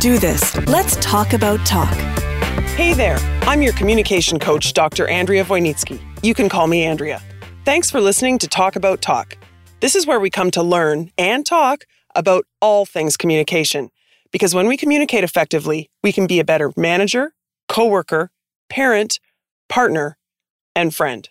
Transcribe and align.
do 0.00 0.18
this. 0.18 0.56
Let's 0.66 0.96
talk 0.96 1.34
about 1.34 1.64
talk. 1.66 1.94
Hey 2.74 2.94
there, 2.94 3.18
I'm 3.42 3.60
your 3.60 3.74
communication 3.74 4.38
coach, 4.38 4.72
Dr. 4.72 5.06
Andrea 5.06 5.44
Wojnicki. 5.44 6.00
You 6.22 6.32
can 6.32 6.48
call 6.48 6.66
me 6.66 6.84
Andrea. 6.84 7.22
Thanks 7.66 7.90
for 7.90 8.00
listening 8.00 8.38
to 8.38 8.48
Talk 8.48 8.76
About 8.76 9.02
Talk. 9.02 9.36
This 9.80 9.94
is 9.94 10.06
where 10.06 10.18
we 10.18 10.30
come 10.30 10.50
to 10.52 10.62
learn 10.62 11.10
and 11.18 11.44
talk 11.44 11.84
about 12.14 12.46
all 12.62 12.86
things 12.86 13.18
communication. 13.18 13.90
Because 14.32 14.54
when 14.54 14.66
we 14.66 14.78
communicate 14.78 15.22
effectively, 15.22 15.90
we 16.02 16.12
can 16.12 16.26
be 16.26 16.40
a 16.40 16.44
better 16.44 16.72
manager, 16.78 17.34
coworker, 17.68 18.30
parent, 18.70 19.20
partner, 19.68 20.16
and 20.74 20.94
friend. 20.94 21.28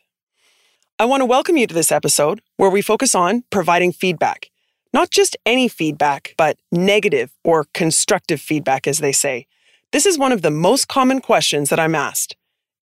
I 0.99 1.05
want 1.05 1.21
to 1.21 1.25
welcome 1.25 1.57
you 1.57 1.65
to 1.65 1.73
this 1.73 1.91
episode 1.91 2.41
where 2.57 2.69
we 2.69 2.83
focus 2.83 3.15
on 3.15 3.45
providing 3.49 3.93
feedback. 3.93 4.51
Not 4.91 5.11
just 5.11 5.37
any 5.45 5.67
feedback, 5.67 6.33
but 6.37 6.57
negative 6.71 7.31
or 7.43 7.67
constructive 7.73 8.41
feedback, 8.41 8.87
as 8.87 8.99
they 8.99 9.11
say. 9.11 9.45
This 9.91 10.05
is 10.05 10.17
one 10.17 10.31
of 10.31 10.41
the 10.41 10.51
most 10.51 10.87
common 10.87 11.21
questions 11.21 11.69
that 11.69 11.79
I'm 11.79 11.93
asked. 11.93 12.35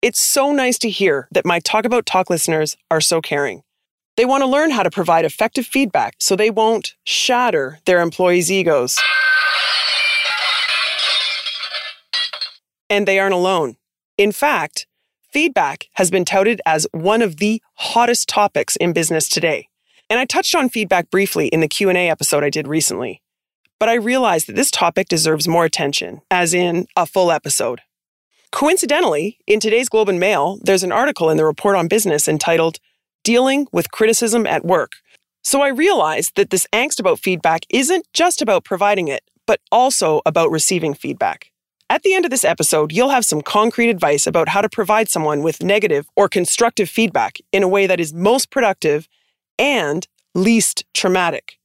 It's 0.03 0.21
so 0.21 0.53
nice 0.53 0.79
to 0.79 0.91
hear 0.91 1.27
that 1.33 1.45
my 1.45 1.59
Talk 1.59 1.85
About 1.85 2.07
Talk 2.07 2.30
listeners 2.30 2.77
are 2.91 3.01
so 3.01 3.21
caring. 3.21 3.63
They 4.16 4.25
want 4.25 4.43
to 4.43 4.47
learn 4.47 4.71
how 4.71 4.83
to 4.83 4.91
provide 4.91 5.25
effective 5.25 5.66
feedback 5.66 6.15
so 6.21 6.37
they 6.37 6.51
won't 6.51 6.95
shatter 7.05 7.80
their 7.87 8.01
employees' 8.01 8.52
egos. 8.52 8.99
And 12.88 13.07
they 13.07 13.19
aren't 13.19 13.35
alone. 13.35 13.77
In 14.16 14.30
fact, 14.30 14.87
feedback 15.33 15.88
has 15.95 16.11
been 16.11 16.25
touted 16.25 16.61
as 16.65 16.87
one 16.93 17.21
of 17.21 17.38
the 17.38 17.61
hottest 17.75 18.29
topics 18.29 18.77
in 18.77 18.93
business 18.93 19.29
today. 19.29 19.69
And 20.09 20.20
I 20.20 20.24
touched 20.24 20.55
on 20.55 20.69
feedback 20.69 21.10
briefly 21.10 21.48
in 21.48 21.60
the 21.60 21.69
Q&A 21.69 22.09
episode 22.09 22.45
I 22.45 22.51
did 22.51 22.69
recently. 22.69 23.23
But 23.78 23.88
I 23.88 23.95
realized 23.95 24.46
that 24.46 24.56
this 24.56 24.70
topic 24.70 25.09
deserves 25.09 25.48
more 25.48 25.65
attention, 25.65 26.20
as 26.30 26.55
in 26.55 26.87
a 26.96 27.07
full 27.07 27.30
episode. 27.30 27.80
Coincidentally, 28.52 29.38
in 29.46 29.60
today's 29.60 29.88
Globe 29.88 30.09
and 30.09 30.21
Mail, 30.21 30.59
there's 30.63 30.85
an 30.85 30.93
article 30.93 31.29
in 31.29 31.37
the 31.37 31.45
Report 31.45 31.76
on 31.76 31.88
Business 31.88 32.29
entitled 32.29 32.79
Dealing 33.24 33.66
with 33.73 33.90
Criticism 33.90 34.46
at 34.46 34.65
Work. 34.65 34.93
So 35.43 35.60
I 35.60 35.68
realized 35.68 36.37
that 36.37 36.51
this 36.51 36.66
angst 36.73 37.01
about 37.01 37.18
feedback 37.18 37.66
isn't 37.68 38.07
just 38.13 38.41
about 38.41 38.65
providing 38.65 39.09
it, 39.09 39.24
but 39.46 39.60
also 39.70 40.23
about 40.24 40.51
receiving 40.51 40.95
feedback. 40.95 41.52
At 41.91 42.02
the 42.02 42.15
end 42.15 42.24
of 42.24 42.30
this 42.30 42.45
episode, 42.45 42.93
you'll 42.93 43.10
have 43.10 43.24
some 43.24 43.43
concrete 43.43 43.91
advice 43.91 44.26
about 44.26 44.48
how 44.48 44.60
to 44.60 44.68
provide 44.68 45.09
someone 45.09 45.43
with 45.43 45.63
negative 45.63 46.09
or 46.16 46.29
constructive 46.29 46.88
feedback 46.88 47.38
in 47.52 47.63
a 47.63 47.68
way 47.68 47.87
that 47.87 48.01
is 48.01 48.13
most 48.13 48.51
productive 48.51 49.09
and 49.59 50.07
least 50.35 50.85
traumatic. 50.95 51.59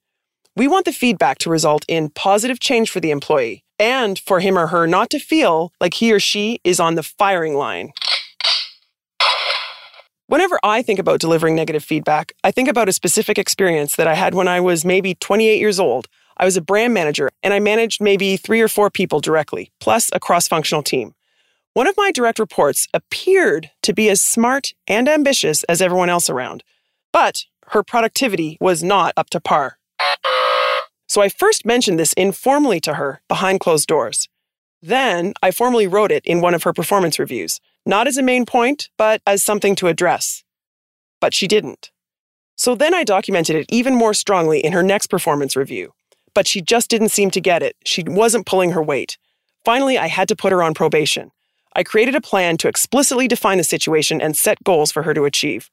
We 0.56 0.68
want 0.68 0.86
the 0.86 0.92
feedback 0.92 1.38
to 1.40 1.50
result 1.50 1.86
in 1.88 2.10
positive 2.10 2.60
change 2.60 2.90
for 2.90 3.00
the 3.00 3.12
employee 3.12 3.64
and 3.80 4.20
for 4.20 4.40
him 4.40 4.58
or 4.58 4.68
her 4.68 4.86
not 4.86 5.10
to 5.12 5.20
feel 5.20 5.74
like 5.80 5.96
he 5.96 6.12
or 6.12 6.20
she 6.20 6.60
is 6.64 6.80
on 6.80 6.96
the 6.96 7.04
firing 7.04 7.56
line. 7.56 7.94
Whenever 10.28 10.60
I 10.64 10.82
think 10.82 11.00
about 11.00 11.20
delivering 11.20 11.56
negative 11.56 11.84
feedback, 11.84 12.32
I 12.44 12.52
think 12.52 12.70
about 12.70 12.88
a 12.88 12.94
specific 12.94 13.38
experience 13.38 13.98
that 13.98 14.08
I 14.08 14.14
had 14.14 14.34
when 14.34 14.48
I 14.48 14.62
was 14.62 14.86
maybe 14.86 15.16
28 15.16 15.60
years 15.60 15.80
old. 15.80 16.08
I 16.38 16.46
was 16.46 16.56
a 16.56 16.62
brand 16.62 16.94
manager 16.94 17.30
and 17.44 17.54
I 17.54 17.60
managed 17.60 18.02
maybe 18.02 18.38
three 18.38 18.62
or 18.62 18.70
four 18.70 18.90
people 18.90 19.20
directly, 19.20 19.72
plus 19.82 20.10
a 20.14 20.20
cross 20.20 20.48
functional 20.48 20.84
team. 20.84 21.14
One 21.74 21.88
of 21.88 21.98
my 21.98 22.12
direct 22.12 22.40
reports 22.40 22.88
appeared 22.94 23.72
to 23.84 23.94
be 23.94 24.10
as 24.10 24.22
smart 24.22 24.74
and 24.88 25.10
ambitious 25.10 25.64
as 25.64 25.82
everyone 25.82 26.10
else 26.10 26.30
around, 26.30 26.64
but 27.12 27.46
her 27.68 27.84
productivity 27.84 28.58
was 28.60 28.84
not 28.84 29.14
up 29.16 29.30
to 29.32 29.40
par. 29.40 29.78
So 31.08 31.22
I 31.22 31.30
first 31.30 31.66
mentioned 31.66 32.00
this 32.00 32.14
informally 32.14 32.80
to 32.82 32.94
her 32.94 33.22
behind 33.28 33.60
closed 33.60 33.88
doors. 33.88 34.30
Then 34.82 35.34
I 35.44 35.52
formally 35.52 35.86
wrote 35.88 36.12
it 36.12 36.26
in 36.26 36.42
one 36.42 36.54
of 36.54 36.64
her 36.64 36.74
performance 36.74 37.20
reviews, 37.20 37.60
not 37.86 38.08
as 38.08 38.18
a 38.18 38.24
main 38.24 38.46
point, 38.46 38.90
but 38.98 39.22
as 39.28 39.44
something 39.44 39.76
to 39.76 39.88
address. 39.88 40.44
But 41.20 41.34
she 41.34 41.48
didn't. 41.48 41.92
So 42.56 42.76
then 42.76 42.94
I 42.94 43.04
documented 43.04 43.56
it 43.56 43.66
even 43.70 43.96
more 43.96 44.14
strongly 44.14 44.60
in 44.60 44.74
her 44.74 44.84
next 44.84 45.08
performance 45.08 45.56
review. 45.56 45.94
But 46.34 46.48
she 46.48 46.62
just 46.62 46.90
didn't 46.90 47.10
seem 47.10 47.30
to 47.32 47.42
get 47.42 47.62
it. 47.62 47.76
She 47.86 48.04
wasn't 48.04 48.46
pulling 48.46 48.72
her 48.72 48.82
weight. 48.82 49.18
Finally, 49.66 49.98
I 49.98 50.08
had 50.08 50.28
to 50.30 50.36
put 50.36 50.52
her 50.52 50.64
on 50.64 50.74
probation. 50.74 51.32
I 51.76 51.84
created 51.84 52.16
a 52.16 52.22
plan 52.22 52.58
to 52.58 52.68
explicitly 52.68 53.28
define 53.28 53.58
the 53.58 53.64
situation 53.64 54.22
and 54.22 54.36
set 54.36 54.64
goals 54.64 54.92
for 54.92 55.04
her 55.04 55.14
to 55.14 55.26
achieve. 55.26 55.70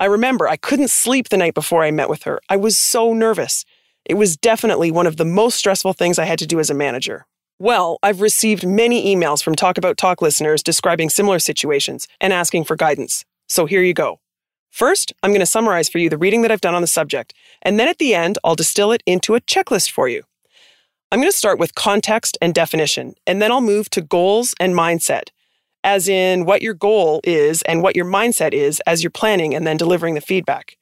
I 0.00 0.06
remember 0.06 0.48
I 0.48 0.56
couldn't 0.56 0.88
sleep 0.88 1.28
the 1.28 1.36
night 1.36 1.52
before 1.52 1.82
I 1.82 1.90
met 1.90 2.08
with 2.08 2.22
her. 2.22 2.40
I 2.48 2.56
was 2.56 2.78
so 2.78 3.12
nervous. 3.12 3.66
It 4.06 4.14
was 4.14 4.34
definitely 4.34 4.90
one 4.90 5.06
of 5.06 5.18
the 5.18 5.26
most 5.26 5.58
stressful 5.58 5.92
things 5.92 6.18
I 6.18 6.24
had 6.24 6.38
to 6.38 6.46
do 6.46 6.58
as 6.58 6.70
a 6.70 6.74
manager. 6.74 7.26
Well, 7.58 7.98
I've 8.02 8.22
received 8.22 8.66
many 8.66 9.14
emails 9.14 9.42
from 9.42 9.54
Talk 9.54 9.76
About 9.76 9.98
Talk 9.98 10.22
listeners 10.22 10.62
describing 10.62 11.10
similar 11.10 11.38
situations 11.38 12.08
and 12.18 12.32
asking 12.32 12.64
for 12.64 12.76
guidance. 12.76 13.26
So 13.46 13.66
here 13.66 13.82
you 13.82 13.92
go. 13.92 14.20
First, 14.70 15.12
I'm 15.22 15.32
going 15.32 15.40
to 15.40 15.46
summarize 15.46 15.90
for 15.90 15.98
you 15.98 16.08
the 16.08 16.16
reading 16.16 16.40
that 16.42 16.50
I've 16.50 16.62
done 16.62 16.74
on 16.74 16.80
the 16.80 16.86
subject, 16.86 17.34
and 17.60 17.78
then 17.78 17.86
at 17.86 17.98
the 17.98 18.14
end, 18.14 18.38
I'll 18.42 18.54
distill 18.54 18.92
it 18.92 19.02
into 19.04 19.34
a 19.34 19.40
checklist 19.42 19.90
for 19.90 20.08
you. 20.08 20.22
I'm 21.12 21.18
going 21.18 21.30
to 21.30 21.36
start 21.36 21.58
with 21.58 21.74
context 21.74 22.38
and 22.40 22.54
definition, 22.54 23.16
and 23.26 23.42
then 23.42 23.52
I'll 23.52 23.60
move 23.60 23.90
to 23.90 24.00
goals 24.00 24.54
and 24.58 24.74
mindset 24.74 25.28
as 25.84 26.08
in 26.08 26.44
what 26.44 26.62
your 26.62 26.74
goal 26.74 27.20
is 27.24 27.62
and 27.62 27.82
what 27.82 27.96
your 27.96 28.04
mindset 28.04 28.52
is 28.52 28.80
as 28.86 29.02
you're 29.02 29.10
planning 29.10 29.54
and 29.54 29.66
then 29.66 29.76
delivering 29.76 30.14
the 30.14 30.20
feedback. 30.20 30.76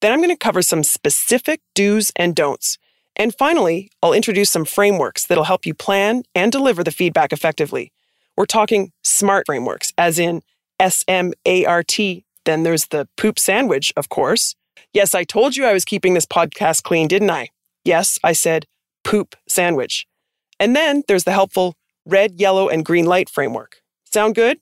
Then 0.00 0.12
I'm 0.12 0.20
going 0.20 0.30
to 0.30 0.36
cover 0.36 0.62
some 0.62 0.82
specific 0.82 1.60
do's 1.74 2.12
and 2.16 2.34
don'ts. 2.34 2.78
And 3.16 3.34
finally, 3.34 3.90
I'll 4.02 4.12
introduce 4.12 4.50
some 4.50 4.64
frameworks 4.66 5.26
that'll 5.26 5.44
help 5.44 5.64
you 5.64 5.74
plan 5.74 6.22
and 6.34 6.52
deliver 6.52 6.84
the 6.84 6.90
feedback 6.90 7.32
effectively. 7.32 7.92
We're 8.36 8.44
talking 8.44 8.92
SMART 9.02 9.46
frameworks, 9.46 9.92
as 9.96 10.18
in 10.18 10.42
S 10.78 11.04
M 11.08 11.32
A 11.46 11.64
R 11.64 11.82
T. 11.82 12.24
Then 12.44 12.62
there's 12.62 12.88
the 12.88 13.08
poop 13.16 13.38
sandwich, 13.38 13.92
of 13.96 14.10
course. 14.10 14.54
Yes, 14.92 15.14
I 15.14 15.24
told 15.24 15.56
you 15.56 15.64
I 15.64 15.72
was 15.72 15.84
keeping 15.84 16.14
this 16.14 16.26
podcast 16.26 16.82
clean, 16.82 17.08
didn't 17.08 17.30
I? 17.30 17.48
Yes, 17.84 18.18
I 18.22 18.32
said 18.32 18.66
poop 19.02 19.34
sandwich. 19.48 20.06
And 20.60 20.76
then 20.76 21.02
there's 21.08 21.24
the 21.24 21.32
helpful 21.32 21.74
red, 22.04 22.34
yellow, 22.34 22.68
and 22.68 22.84
green 22.84 23.06
light 23.06 23.30
framework. 23.30 23.78
Sound 24.12 24.34
good? 24.34 24.58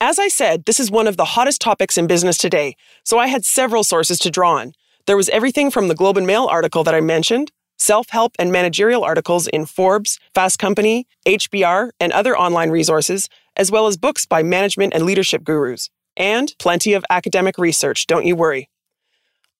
As 0.00 0.18
I 0.18 0.28
said, 0.28 0.64
this 0.66 0.78
is 0.78 0.90
one 0.90 1.06
of 1.06 1.16
the 1.16 1.24
hottest 1.24 1.60
topics 1.60 1.96
in 1.96 2.06
business 2.06 2.36
today, 2.36 2.76
so 3.02 3.18
I 3.18 3.28
had 3.28 3.44
several 3.44 3.82
sources 3.82 4.18
to 4.20 4.30
draw 4.30 4.56
on. 4.56 4.72
There 5.06 5.16
was 5.16 5.28
everything 5.30 5.70
from 5.70 5.88
the 5.88 5.94
Globe 5.94 6.16
and 6.16 6.26
Mail 6.26 6.46
article 6.46 6.84
that 6.84 6.94
I 6.94 7.00
mentioned, 7.00 7.50
self 7.78 8.10
help 8.10 8.32
and 8.38 8.52
managerial 8.52 9.04
articles 9.04 9.46
in 9.48 9.66
Forbes, 9.66 10.18
Fast 10.34 10.58
Company, 10.58 11.06
HBR, 11.26 11.90
and 11.98 12.12
other 12.12 12.36
online 12.36 12.70
resources, 12.70 13.28
as 13.56 13.70
well 13.70 13.86
as 13.86 13.96
books 13.96 14.26
by 14.26 14.42
management 14.42 14.92
and 14.94 15.04
leadership 15.04 15.44
gurus, 15.44 15.88
and 16.16 16.54
plenty 16.58 16.92
of 16.92 17.04
academic 17.08 17.56
research, 17.56 18.06
don't 18.06 18.26
you 18.26 18.36
worry. 18.36 18.68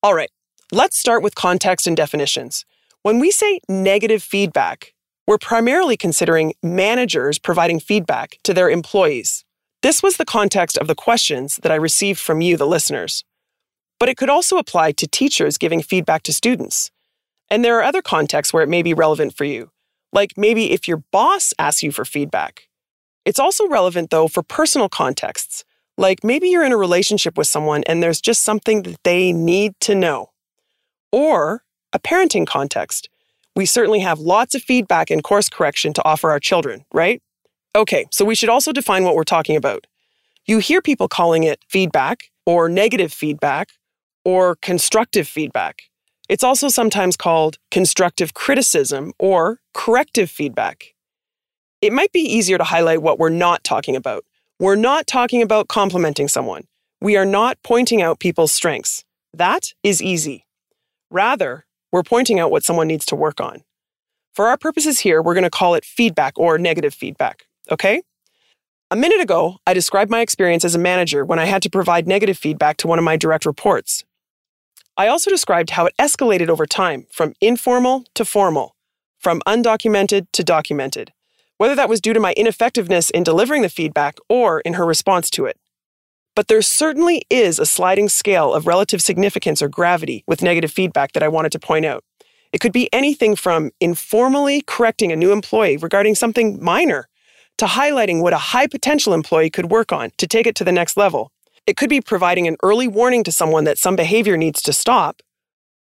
All 0.03 0.15
right, 0.15 0.31
let's 0.71 0.99
start 0.99 1.23
with 1.23 1.35
context 1.35 1.87
and 1.87 1.97
definitions. 1.97 2.65
When 3.03 3.21
we 3.21 3.31
say 3.31 3.61
negative 3.69 4.23
feedback, 4.23 4.93
we're 5.27 5.39
primarily 5.39 5.97
considering 5.97 6.55
managers 6.63 7.39
providing 7.39 7.81
feedback 7.81 8.39
to 8.45 8.55
their 8.55 8.71
employees. 8.71 9.45
This 9.83 10.03
was 10.03 10.17
the 10.17 10.25
context 10.25 10.79
of 10.79 10.87
the 10.87 10.95
questions 10.95 11.57
that 11.63 11.73
I 11.73 11.77
received 11.77 12.21
from 12.21 12.41
you, 12.41 12.57
the 12.57 12.67
listeners. 12.67 13.25
But 13.99 14.09
it 14.09 14.17
could 14.17 14.31
also 14.31 14.59
apply 14.59 14.93
to 14.93 15.07
teachers 15.07 15.59
giving 15.59 15.83
feedback 15.83 16.23
to 16.25 16.33
students. 16.33 16.91
And 17.51 17.65
there 17.65 17.79
are 17.79 17.83
other 17.83 18.03
contexts 18.03 18.53
where 18.53 18.63
it 18.63 18.69
may 18.69 18.83
be 18.83 18.95
relevant 18.95 19.37
for 19.37 19.45
you, 19.45 19.71
like 20.13 20.35
maybe 20.37 20.73
if 20.73 20.87
your 20.87 21.03
boss 21.13 21.53
asks 21.59 21.83
you 21.83 21.93
for 21.93 22.05
feedback. 22.05 22.69
It's 23.25 23.39
also 23.41 23.69
relevant, 23.69 24.11
though, 24.11 24.29
for 24.29 24.43
personal 24.43 24.89
contexts, 24.89 25.65
like 25.99 26.23
maybe 26.23 26.49
you're 26.49 26.65
in 26.65 26.73
a 26.73 26.77
relationship 26.77 27.37
with 27.37 27.47
someone 27.47 27.83
and 27.85 28.03
there's 28.03 28.21
just 28.21 28.43
something 28.43 28.83
that 28.83 29.03
they 29.03 29.33
need 29.33 29.75
to 29.81 29.95
know. 29.95 30.31
Or 31.11 31.65
a 31.93 31.99
parenting 31.99 32.47
context, 32.47 33.09
we 33.57 33.67
certainly 33.67 34.01
have 34.01 34.21
lots 34.21 34.55
of 34.55 34.63
feedback 34.63 35.11
and 35.11 35.25
course 35.25 35.49
correction 35.49 35.95
to 35.95 36.05
offer 36.05 36.31
our 36.31 36.39
children, 36.39 36.85
right? 36.93 37.23
Okay, 37.75 38.07
so 38.13 38.25
we 38.25 38.35
should 38.35 38.51
also 38.51 38.71
define 38.71 39.03
what 39.03 39.17
we're 39.17 39.25
talking 39.25 39.57
about. 39.57 39.87
You 40.45 40.59
hear 40.59 40.81
people 40.81 41.09
calling 41.09 41.43
it 41.43 41.65
feedback, 41.69 42.31
or 42.45 42.69
negative 42.69 43.13
feedback, 43.13 43.71
or 44.25 44.57
constructive 44.57 45.27
feedback. 45.27 45.83
It's 46.29 46.45
also 46.45 46.69
sometimes 46.69 47.17
called 47.17 47.59
constructive 47.71 48.35
criticism 48.35 49.13
or 49.19 49.61
corrective 49.75 50.31
feedback. 50.31 50.95
It 51.81 51.93
might 51.93 52.13
be 52.13 52.21
easier 52.21 52.59
to 52.59 52.65
highlight 52.65 53.03
what 53.03 53.19
we're 53.19 53.29
not 53.31 53.65
talking 53.65 53.97
about. 53.97 54.25
We're 54.59 54.77
not 54.77 55.07
talking 55.07 55.43
about 55.43 55.69
complimenting 55.69 56.29
someone. 56.29 56.65
We 57.01 57.17
are 57.17 57.27
not 57.27 57.59
pointing 57.63 58.03
out 58.03 58.21
people's 58.21 58.53
strengths. 58.53 59.05
That 59.35 59.73
is 59.83 60.03
easy. 60.03 60.47
Rather, 61.11 61.67
we're 61.93 62.03
pointing 62.03 62.39
out 62.39 62.51
what 62.51 62.65
someone 62.65 62.89
needs 62.89 63.07
to 63.07 63.17
work 63.17 63.41
on. 63.41 63.63
For 64.35 64.49
our 64.49 64.59
purposes 64.59 65.01
here, 65.01 65.23
we're 65.23 65.35
going 65.35 65.45
to 65.45 65.51
call 65.51 65.75
it 65.75 65.85
feedback 65.85 66.39
or 66.39 66.59
negative 66.59 66.93
feedback, 66.93 67.47
okay? 67.71 68.03
A 68.91 68.97
minute 68.97 69.21
ago, 69.21 69.59
I 69.67 69.75
described 69.75 70.11
my 70.11 70.21
experience 70.21 70.65
as 70.65 70.75
a 70.75 70.79
manager 70.79 71.25
when 71.25 71.39
I 71.39 71.47
had 71.47 71.63
to 71.63 71.71
provide 71.71 72.07
negative 72.07 72.39
feedback 72.39 72.77
to 72.79 72.87
one 72.87 72.99
of 72.99 73.05
my 73.05 73.17
direct 73.17 73.47
reports. 73.47 74.05
I 74.97 75.09
also 75.09 75.31
described 75.31 75.71
how 75.71 75.87
it 75.87 75.95
escalated 75.99 76.49
over 76.49 76.67
time 76.67 77.07
from 77.11 77.35
informal 77.41 78.05
to 78.15 78.25
formal, 78.25 78.77
from 79.19 79.41
undocumented 79.47 80.27
to 80.33 80.45
documented. 80.45 81.13
whether 81.59 81.75
that 81.75 81.89
was 81.89 82.01
due 82.01 82.13
to 82.13 82.21
my 82.21 82.33
ineffectiveness 82.35 83.11
in 83.11 83.23
delivering 83.23 83.63
the 83.63 83.69
feedback 83.69 84.19
or 84.29 84.61
in 84.61 84.75
her 84.75 84.85
response 84.85 85.31
to 85.31 85.47
it. 85.47 85.59
But 86.37 86.49
there 86.49 86.63
certainly 86.63 87.23
is 87.31 87.59
a 87.59 87.65
sliding 87.67 88.11
scale 88.11 88.53
of 88.53 88.67
relative 88.67 89.03
significance 89.03 89.63
or 89.63 89.69
gravity 89.69 90.23
with 90.29 90.43
negative 90.43 90.71
feedback 90.71 91.13
that 91.13 91.23
I 91.23 91.29
wanted 91.29 91.51
to 91.53 91.59
point 91.59 91.87
out. 91.87 92.05
It 92.53 92.61
could 92.61 92.73
be 92.73 92.93
anything 92.93 93.37
from 93.37 93.71
informally 93.81 94.63
correcting 94.67 95.11
a 95.11 95.17
new 95.17 95.33
employee 95.33 95.79
regarding 95.79 96.15
something 96.15 96.63
minor 96.63 97.09
to 97.57 97.65
highlighting 97.65 98.21
what 98.21 98.35
a 98.35 98.39
high 98.39 98.67
potential 98.67 99.15
employee 99.15 99.49
could 99.49 99.71
work 99.71 99.93
on 99.93 100.11
to 100.19 100.27
take 100.27 100.47
it 100.47 100.55
to 100.57 100.65
the 100.65 100.73
next 100.73 100.99
level. 100.99 101.33
It 101.67 101.79
could 101.79 101.89
be 101.89 102.03
providing 102.03 102.47
an 102.47 102.57
early 102.63 102.87
warning 102.87 103.25
to 103.25 103.33
someone 103.33 103.65
that 103.65 103.79
some 103.79 103.97
behavior 103.97 104.37
needs 104.37 104.61
to 104.63 104.75
stop, 104.75 105.23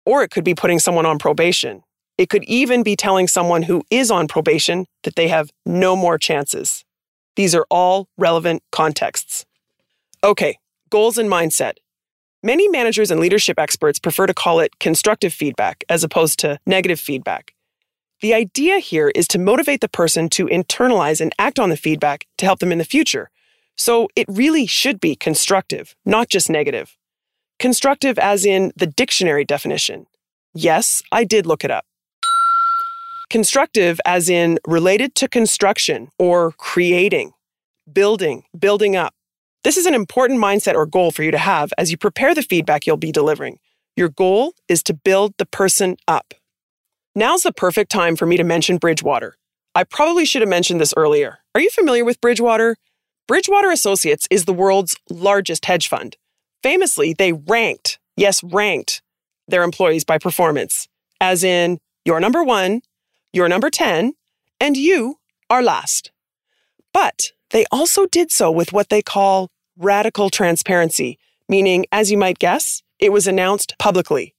or 0.05 0.23
it 0.23 0.31
could 0.31 0.45
be 0.45 0.55
putting 0.55 0.79
someone 0.79 1.05
on 1.05 1.19
probation. 1.19 1.83
It 2.17 2.29
could 2.29 2.45
even 2.45 2.81
be 2.81 2.95
telling 2.95 3.27
someone 3.27 3.63
who 3.63 3.83
is 3.91 4.09
on 4.09 4.27
probation 4.29 4.85
that 5.03 5.15
they 5.15 5.27
have 5.27 5.51
no 5.65 5.97
more 5.97 6.17
chances. 6.17 6.85
These 7.35 7.53
are 7.53 7.65
all 7.69 8.07
relevant 8.17 8.63
contexts. 8.71 9.45
Okay, 10.21 10.59
goals 10.89 11.17
and 11.17 11.31
mindset. 11.31 11.75
Many 12.43 12.67
managers 12.67 13.09
and 13.09 13.21
leadership 13.21 13.57
experts 13.57 13.99
prefer 13.99 14.27
to 14.27 14.33
call 14.33 14.59
it 14.59 14.77
constructive 14.77 15.33
feedback 15.33 15.85
as 15.87 16.03
opposed 16.03 16.39
to 16.39 16.59
negative 16.65 16.99
feedback. 16.99 17.53
The 18.21 18.33
idea 18.33 18.79
here 18.79 19.13
is 19.15 19.29
to 19.29 19.39
motivate 19.39 19.79
the 19.79 19.87
person 19.87 20.27
to 20.31 20.47
internalize 20.47 21.21
and 21.21 21.33
act 21.39 21.57
on 21.57 21.69
the 21.69 21.77
feedback 21.77 22.25
to 22.37 22.45
help 22.45 22.59
them 22.59 22.73
in 22.73 22.79
the 22.79 22.83
future. 22.83 23.29
So 23.77 24.09
it 24.13 24.25
really 24.27 24.65
should 24.65 24.99
be 24.99 25.15
constructive, 25.15 25.95
not 26.05 26.27
just 26.27 26.49
negative. 26.49 26.97
Constructive 27.57 28.19
as 28.19 28.45
in 28.45 28.73
the 28.75 28.87
dictionary 28.87 29.45
definition. 29.45 30.05
Yes, 30.53 31.01
I 31.13 31.23
did 31.23 31.45
look 31.45 31.63
it 31.63 31.71
up. 31.71 31.85
Constructive 33.29 34.01
as 34.05 34.27
in 34.27 34.59
related 34.67 35.15
to 35.15 35.29
construction 35.29 36.09
or 36.19 36.51
creating, 36.57 37.31
building, 37.91 38.43
building 38.57 38.97
up. 38.97 39.13
This 39.63 39.75
is 39.75 39.85
an 39.85 39.93
important 39.93 40.39
mindset 40.39 40.75
or 40.75 40.85
goal 40.85 41.11
for 41.11 41.23
you 41.23 41.31
to 41.31 41.37
have 41.37 41.73
as 41.77 41.91
you 41.91 41.97
prepare 41.97 42.33
the 42.33 42.41
feedback 42.41 42.87
you'll 42.87 42.97
be 42.97 43.11
delivering. 43.11 43.59
Your 43.95 44.07
goal 44.07 44.53
is 44.69 44.81
to 44.83 44.93
build 44.93 45.33
the 45.37 45.45
person 45.45 45.97
up. 46.07 46.33
Now's 47.13 47.43
the 47.43 47.51
perfect 47.51 47.91
time 47.91 48.15
for 48.15 48.25
me 48.25 48.37
to 48.37 48.43
mention 48.43 48.77
Bridgewater. 48.77 49.35
I 49.75 49.83
probably 49.83 50.23
should 50.23 50.41
have 50.41 50.49
mentioned 50.49 50.79
this 50.79 50.93
earlier. 50.95 51.39
Are 51.53 51.61
you 51.61 51.69
familiar 51.69 52.05
with 52.05 52.21
Bridgewater? 52.21 52.77
Bridgewater 53.27 53.69
Associates 53.69 54.27
is 54.31 54.45
the 54.45 54.53
world's 54.53 54.95
largest 55.09 55.65
hedge 55.65 55.87
fund. 55.89 56.15
Famously, 56.63 57.13
they 57.13 57.33
ranked, 57.33 57.99
yes, 58.15 58.41
ranked 58.43 59.01
their 59.47 59.63
employees 59.63 60.05
by 60.05 60.17
performance, 60.17 60.87
as 61.19 61.43
in, 61.43 61.79
you're 62.05 62.19
number 62.19 62.43
one, 62.43 62.81
you're 63.33 63.49
number 63.49 63.69
10, 63.69 64.13
and 64.59 64.77
you 64.77 65.17
are 65.49 65.61
last. 65.61 66.11
But 66.93 67.33
they 67.51 67.65
also 67.71 68.05
did 68.05 68.31
so 68.31 68.51
with 68.51 68.73
what 68.73 68.89
they 68.89 69.01
call 69.01 69.49
radical 69.77 70.29
transparency, 70.29 71.17
meaning, 71.47 71.85
as 71.91 72.11
you 72.11 72.17
might 72.17 72.39
guess, 72.39 72.83
it 72.99 73.11
was 73.11 73.27
announced 73.27 73.75
publicly. 73.79 74.35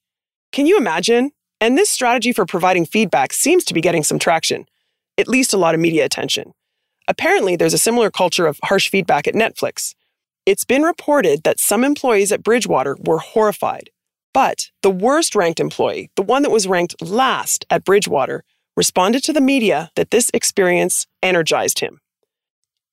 Can 0.53 0.67
you 0.67 0.77
imagine? 0.77 1.33
And 1.61 1.77
this 1.77 1.91
strategy 1.91 2.33
for 2.33 2.47
providing 2.47 2.87
feedback 2.87 3.33
seems 3.33 3.65
to 3.65 3.75
be 3.75 3.81
getting 3.81 4.03
some 4.03 4.19
traction, 4.19 4.67
at 5.19 5.29
least 5.29 5.53
a 5.53 5.59
lot 5.59 5.75
of 5.75 5.81
media 5.81 6.05
attention. 6.05 6.53
Apparently, 7.09 7.57
there's 7.57 7.75
a 7.75 7.79
similar 7.79 8.11
culture 8.11 8.47
of 8.47 8.59
harsh 8.65 8.89
feedback 8.89 9.27
at 9.27 9.35
Netflix. 9.35 9.95
It's 10.47 10.65
been 10.65 10.83
reported 10.83 11.43
that 11.43 11.61
some 11.61 11.85
employees 11.85 12.33
at 12.33 12.43
Bridgewater 12.43 12.97
were 13.05 13.19
horrified. 13.19 13.91
But 14.33 14.71
the 14.83 14.91
worst 14.91 15.35
ranked 15.35 15.61
employee, 15.61 16.11
the 16.15 16.23
one 16.23 16.43
that 16.43 16.51
was 16.51 16.69
ranked 16.69 17.03
last 17.03 17.67
at 17.69 17.85
Bridgewater, 17.85 18.45
responded 18.77 19.25
to 19.25 19.33
the 19.33 19.41
media 19.41 19.91
that 19.97 20.11
this 20.11 20.31
experience 20.33 21.07
energized 21.23 21.81
him. 21.81 22.01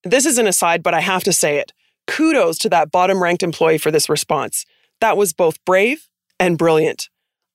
This 0.09 0.25
is 0.25 0.37
an 0.37 0.47
aside, 0.47 0.83
but 0.83 0.93
I 0.93 1.01
have 1.01 1.23
to 1.25 1.33
say 1.33 1.57
it. 1.57 1.73
Kudos 2.07 2.57
to 2.59 2.69
that 2.69 2.91
bottom 2.91 3.21
ranked 3.21 3.43
employee 3.43 3.77
for 3.77 3.91
this 3.91 4.09
response. 4.09 4.65
That 5.01 5.17
was 5.17 5.33
both 5.33 5.63
brave 5.65 6.07
and 6.39 6.57
brilliant. 6.57 7.09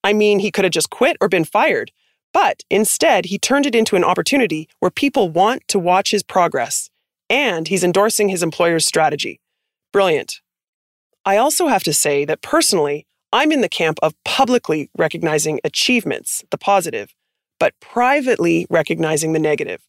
I 0.04 0.12
mean, 0.12 0.38
he 0.38 0.50
could 0.50 0.64
have 0.64 0.72
just 0.72 0.90
quit 0.90 1.16
or 1.20 1.28
been 1.28 1.44
fired, 1.44 1.92
but 2.32 2.62
instead, 2.68 3.26
he 3.26 3.38
turned 3.38 3.64
it 3.64 3.74
into 3.74 3.96
an 3.96 4.04
opportunity 4.04 4.68
where 4.80 4.90
people 4.90 5.30
want 5.30 5.66
to 5.68 5.78
watch 5.78 6.10
his 6.10 6.22
progress, 6.22 6.90
and 7.30 7.68
he's 7.68 7.84
endorsing 7.84 8.28
his 8.28 8.42
employer's 8.42 8.86
strategy. 8.86 9.40
Brilliant. 9.90 10.40
I 11.24 11.38
also 11.38 11.68
have 11.68 11.84
to 11.84 11.94
say 11.94 12.24
that 12.26 12.42
personally, 12.42 13.06
I'm 13.32 13.52
in 13.52 13.62
the 13.62 13.68
camp 13.68 13.98
of 14.02 14.14
publicly 14.24 14.90
recognizing 14.98 15.58
achievements, 15.64 16.44
the 16.50 16.58
positive, 16.58 17.14
but 17.58 17.72
privately 17.80 18.66
recognizing 18.68 19.32
the 19.32 19.38
negative. 19.38 19.80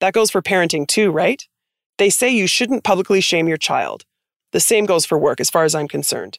That 0.00 0.12
goes 0.12 0.30
for 0.30 0.42
parenting 0.42 0.86
too, 0.86 1.10
right? 1.10 1.46
They 1.98 2.10
say 2.10 2.30
you 2.30 2.46
shouldn't 2.46 2.84
publicly 2.84 3.20
shame 3.20 3.48
your 3.48 3.56
child. 3.56 4.04
The 4.52 4.60
same 4.60 4.86
goes 4.86 5.04
for 5.04 5.18
work, 5.18 5.40
as 5.40 5.50
far 5.50 5.64
as 5.64 5.74
I'm 5.74 5.88
concerned. 5.88 6.38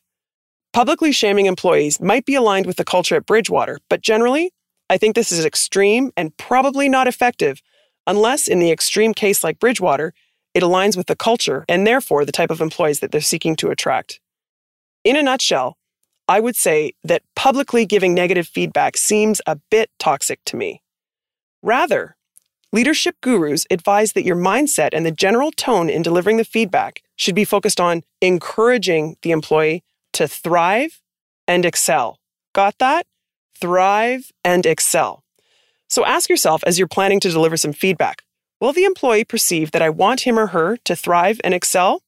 Publicly 0.72 1.12
shaming 1.12 1.46
employees 1.46 2.02
might 2.02 2.26
be 2.26 2.36
aligned 2.36 2.66
with 2.66 2.78
the 2.78 2.86
culture 2.86 3.16
at 3.16 3.26
Bridgewater, 3.26 3.80
but 3.90 4.02
generally, 4.02 4.52
I 4.90 4.98
think 4.98 5.16
this 5.16 5.32
is 5.32 5.46
extreme 5.46 6.12
and 6.18 6.36
probably 6.38 6.90
not 6.90 7.08
effective, 7.08 7.62
unless 8.08 8.48
in 8.48 8.60
the 8.60 8.72
extreme 8.72 9.14
case 9.14 9.44
like 9.44 9.60
Bridgewater, 9.60 10.14
it 10.54 10.64
aligns 10.64 10.98
with 10.98 11.08
the 11.08 11.16
culture 11.16 11.66
and 11.68 11.86
therefore 11.86 12.26
the 12.26 12.32
type 12.32 12.52
of 12.52 12.62
employees 12.62 13.00
that 13.00 13.12
they're 13.12 13.22
seeking 13.22 13.56
to 13.58 13.70
attract. 13.70 14.20
In 15.04 15.16
a 15.16 15.24
nutshell, 15.24 15.78
I 16.28 16.40
would 16.40 16.56
say 16.56 16.94
that 17.04 17.24
publicly 17.36 17.86
giving 17.86 18.14
negative 18.14 18.48
feedback 18.48 18.98
seems 18.98 19.42
a 19.46 19.58
bit 19.70 19.90
toxic 20.00 20.40
to 20.46 20.56
me. 20.56 20.82
Rather, 21.62 22.16
Leadership 22.74 23.16
gurus 23.22 23.68
advise 23.70 24.14
that 24.14 24.26
your 24.26 24.36
mindset 24.36 24.90
and 24.94 25.06
the 25.06 25.12
general 25.12 25.52
tone 25.52 25.92
in 25.92 26.02
delivering 26.02 26.38
the 26.38 26.44
feedback 26.44 27.04
should 27.16 27.36
be 27.36 27.46
focused 27.46 27.80
on 27.80 28.02
encouraging 28.20 29.16
the 29.22 29.30
employee 29.30 29.84
to 30.12 30.28
thrive 30.28 31.00
and 31.48 31.68
excel. 31.68 32.18
Got 32.52 32.80
that? 32.80 33.06
Thrive 33.56 34.32
and 34.44 34.66
excel. 34.66 35.24
So 35.88 36.04
ask 36.04 36.32
yourself 36.32 36.64
as 36.66 36.80
you're 36.80 36.88
planning 36.88 37.20
to 37.20 37.30
deliver 37.30 37.58
some 37.58 37.74
feedback 37.74 38.24
will 38.60 38.74
the 38.74 38.86
employee 38.86 39.26
perceive 39.26 39.72
that 39.72 39.82
I 39.82 39.90
want 39.90 40.22
him 40.22 40.40
or 40.40 40.48
her 40.48 40.78
to 40.78 40.96
thrive 40.96 41.40
and 41.44 41.54
excel? 41.54 42.02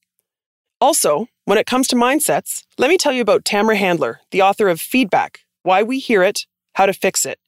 Also, 0.81 1.27
when 1.43 1.57
it 1.57 1.67
comes 1.67 1.87
to 1.89 1.97
mindsets, 1.97 2.63
let 2.77 2.89
me 2.89 2.97
tell 2.97 3.11
you 3.11 3.21
about 3.21 3.43
Tamara 3.43 3.77
Chandler, 3.77 4.21
the 4.31 4.41
author 4.41 4.69
of 4.69 4.79
Feedback 4.79 5.41
Why 5.63 5.83
We 5.83 5.99
Hear 5.99 6.23
It, 6.23 6.47
How 6.73 6.85
to 6.85 6.93
Fix 6.93 7.25
It. 7.25 7.39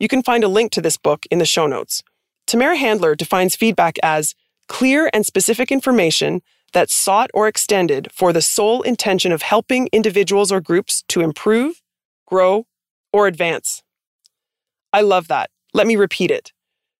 You 0.00 0.08
can 0.08 0.22
find 0.22 0.42
a 0.42 0.48
link 0.48 0.72
to 0.72 0.82
this 0.82 0.96
book 0.96 1.24
in 1.30 1.38
the 1.38 1.46
show 1.46 1.68
notes. 1.68 2.02
Tamara 2.46 2.76
Chandler 2.76 3.14
defines 3.14 3.56
feedback 3.56 3.98
as 4.02 4.34
clear 4.68 5.10
and 5.12 5.26
specific 5.26 5.70
information 5.72 6.42
that's 6.72 6.94
sought 6.94 7.30
or 7.34 7.48
extended 7.48 8.08
for 8.12 8.32
the 8.32 8.42
sole 8.42 8.82
intention 8.82 9.32
of 9.32 9.42
helping 9.42 9.88
individuals 9.92 10.52
or 10.52 10.60
groups 10.60 11.02
to 11.08 11.20
improve, 11.20 11.82
grow, 12.26 12.66
or 13.12 13.26
advance. 13.26 13.82
I 14.92 15.00
love 15.00 15.28
that. 15.28 15.50
Let 15.74 15.86
me 15.86 15.96
repeat 15.96 16.30
it. 16.30 16.52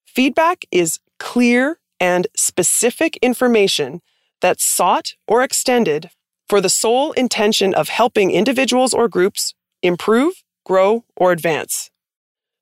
Feedback 0.04 0.64
is 0.70 0.98
clear 1.18 1.78
and 2.00 2.26
specific 2.36 3.16
information 3.22 4.00
that's 4.40 4.64
sought 4.64 5.14
or 5.26 5.42
extended 5.42 6.10
for 6.48 6.60
the 6.60 6.68
sole 6.68 7.12
intention 7.12 7.74
of 7.74 7.88
helping 7.88 8.30
individuals 8.30 8.94
or 8.94 9.08
groups 9.08 9.54
improve, 9.82 10.44
grow, 10.64 11.04
or 11.16 11.32
advance. 11.32 11.90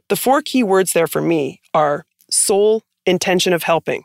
The 0.08 0.16
four 0.16 0.42
key 0.42 0.62
words 0.62 0.92
there 0.92 1.06
for 1.06 1.20
me 1.20 1.60
are 1.72 2.06
sole 2.30 2.82
intention 3.06 3.52
of 3.52 3.62
helping. 3.62 4.04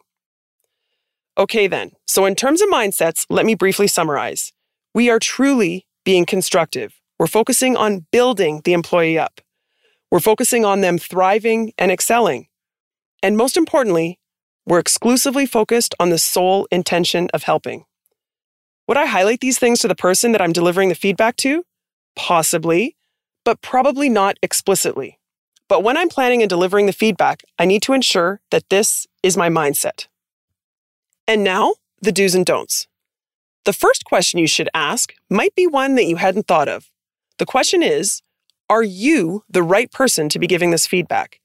Okay, 1.38 1.68
then. 1.68 1.92
So, 2.08 2.26
in 2.26 2.36
terms 2.36 2.62
of 2.62 2.70
mindsets, 2.70 3.26
let 3.30 3.46
me 3.46 3.56
briefly 3.56 3.88
summarize. 3.88 4.52
We 4.94 5.10
are 5.10 5.20
truly 5.20 5.86
being 6.04 6.26
constructive. 6.26 6.94
We're 7.18 7.28
focusing 7.28 7.78
on 7.78 8.06
building 8.12 8.62
the 8.64 8.74
employee 8.74 9.20
up. 9.20 9.42
We're 10.12 10.20
focusing 10.20 10.66
on 10.66 10.82
them 10.82 10.98
thriving 10.98 11.74
and 11.78 11.92
excelling. 11.92 12.48
And 13.22 13.38
most 13.38 13.58
importantly, 13.58 14.20
we're 14.66 14.80
exclusively 14.80 15.46
focused 15.46 15.94
on 16.00 16.10
the 16.10 16.18
sole 16.18 16.68
intention 16.72 17.30
of 17.34 17.44
helping. 17.44 17.86
Would 18.88 18.98
I 18.98 19.06
highlight 19.06 19.40
these 19.40 19.60
things 19.60 19.80
to 19.80 19.88
the 19.88 19.96
person 19.96 20.32
that 20.32 20.42
I'm 20.42 20.54
delivering 20.54 20.90
the 20.90 20.96
feedback 20.96 21.36
to? 21.38 21.64
Possibly, 22.16 22.96
but 23.46 23.62
probably 23.62 24.10
not 24.10 24.38
explicitly. 24.42 25.19
But 25.70 25.84
when 25.84 25.98
I'm 25.98 26.10
planning 26.10 26.42
and 26.42 26.50
delivering 26.50 26.88
the 26.88 26.94
feedback, 26.94 27.44
I 27.60 27.66
need 27.66 27.84
to 27.84 27.94
ensure 27.94 28.42
that 28.50 28.68
this 28.70 29.08
is 29.24 29.38
my 29.38 29.50
mindset. 29.50 30.08
And 31.28 31.44
now, 31.44 31.76
the 32.02 32.12
do's 32.12 32.34
and 32.34 32.46
don'ts. 32.46 32.88
The 33.66 33.74
first 33.74 34.04
question 34.04 34.40
you 34.40 34.48
should 34.48 34.70
ask 34.74 35.14
might 35.30 35.54
be 35.54 35.68
one 35.68 35.94
that 35.96 36.06
you 36.06 36.16
hadn't 36.16 36.48
thought 36.48 36.68
of. 36.68 36.90
The 37.38 37.46
question 37.46 37.84
is 37.84 38.24
Are 38.68 38.82
you 38.82 39.44
the 39.48 39.62
right 39.62 39.92
person 39.92 40.28
to 40.30 40.40
be 40.40 40.48
giving 40.48 40.72
this 40.72 40.88
feedback? 40.88 41.40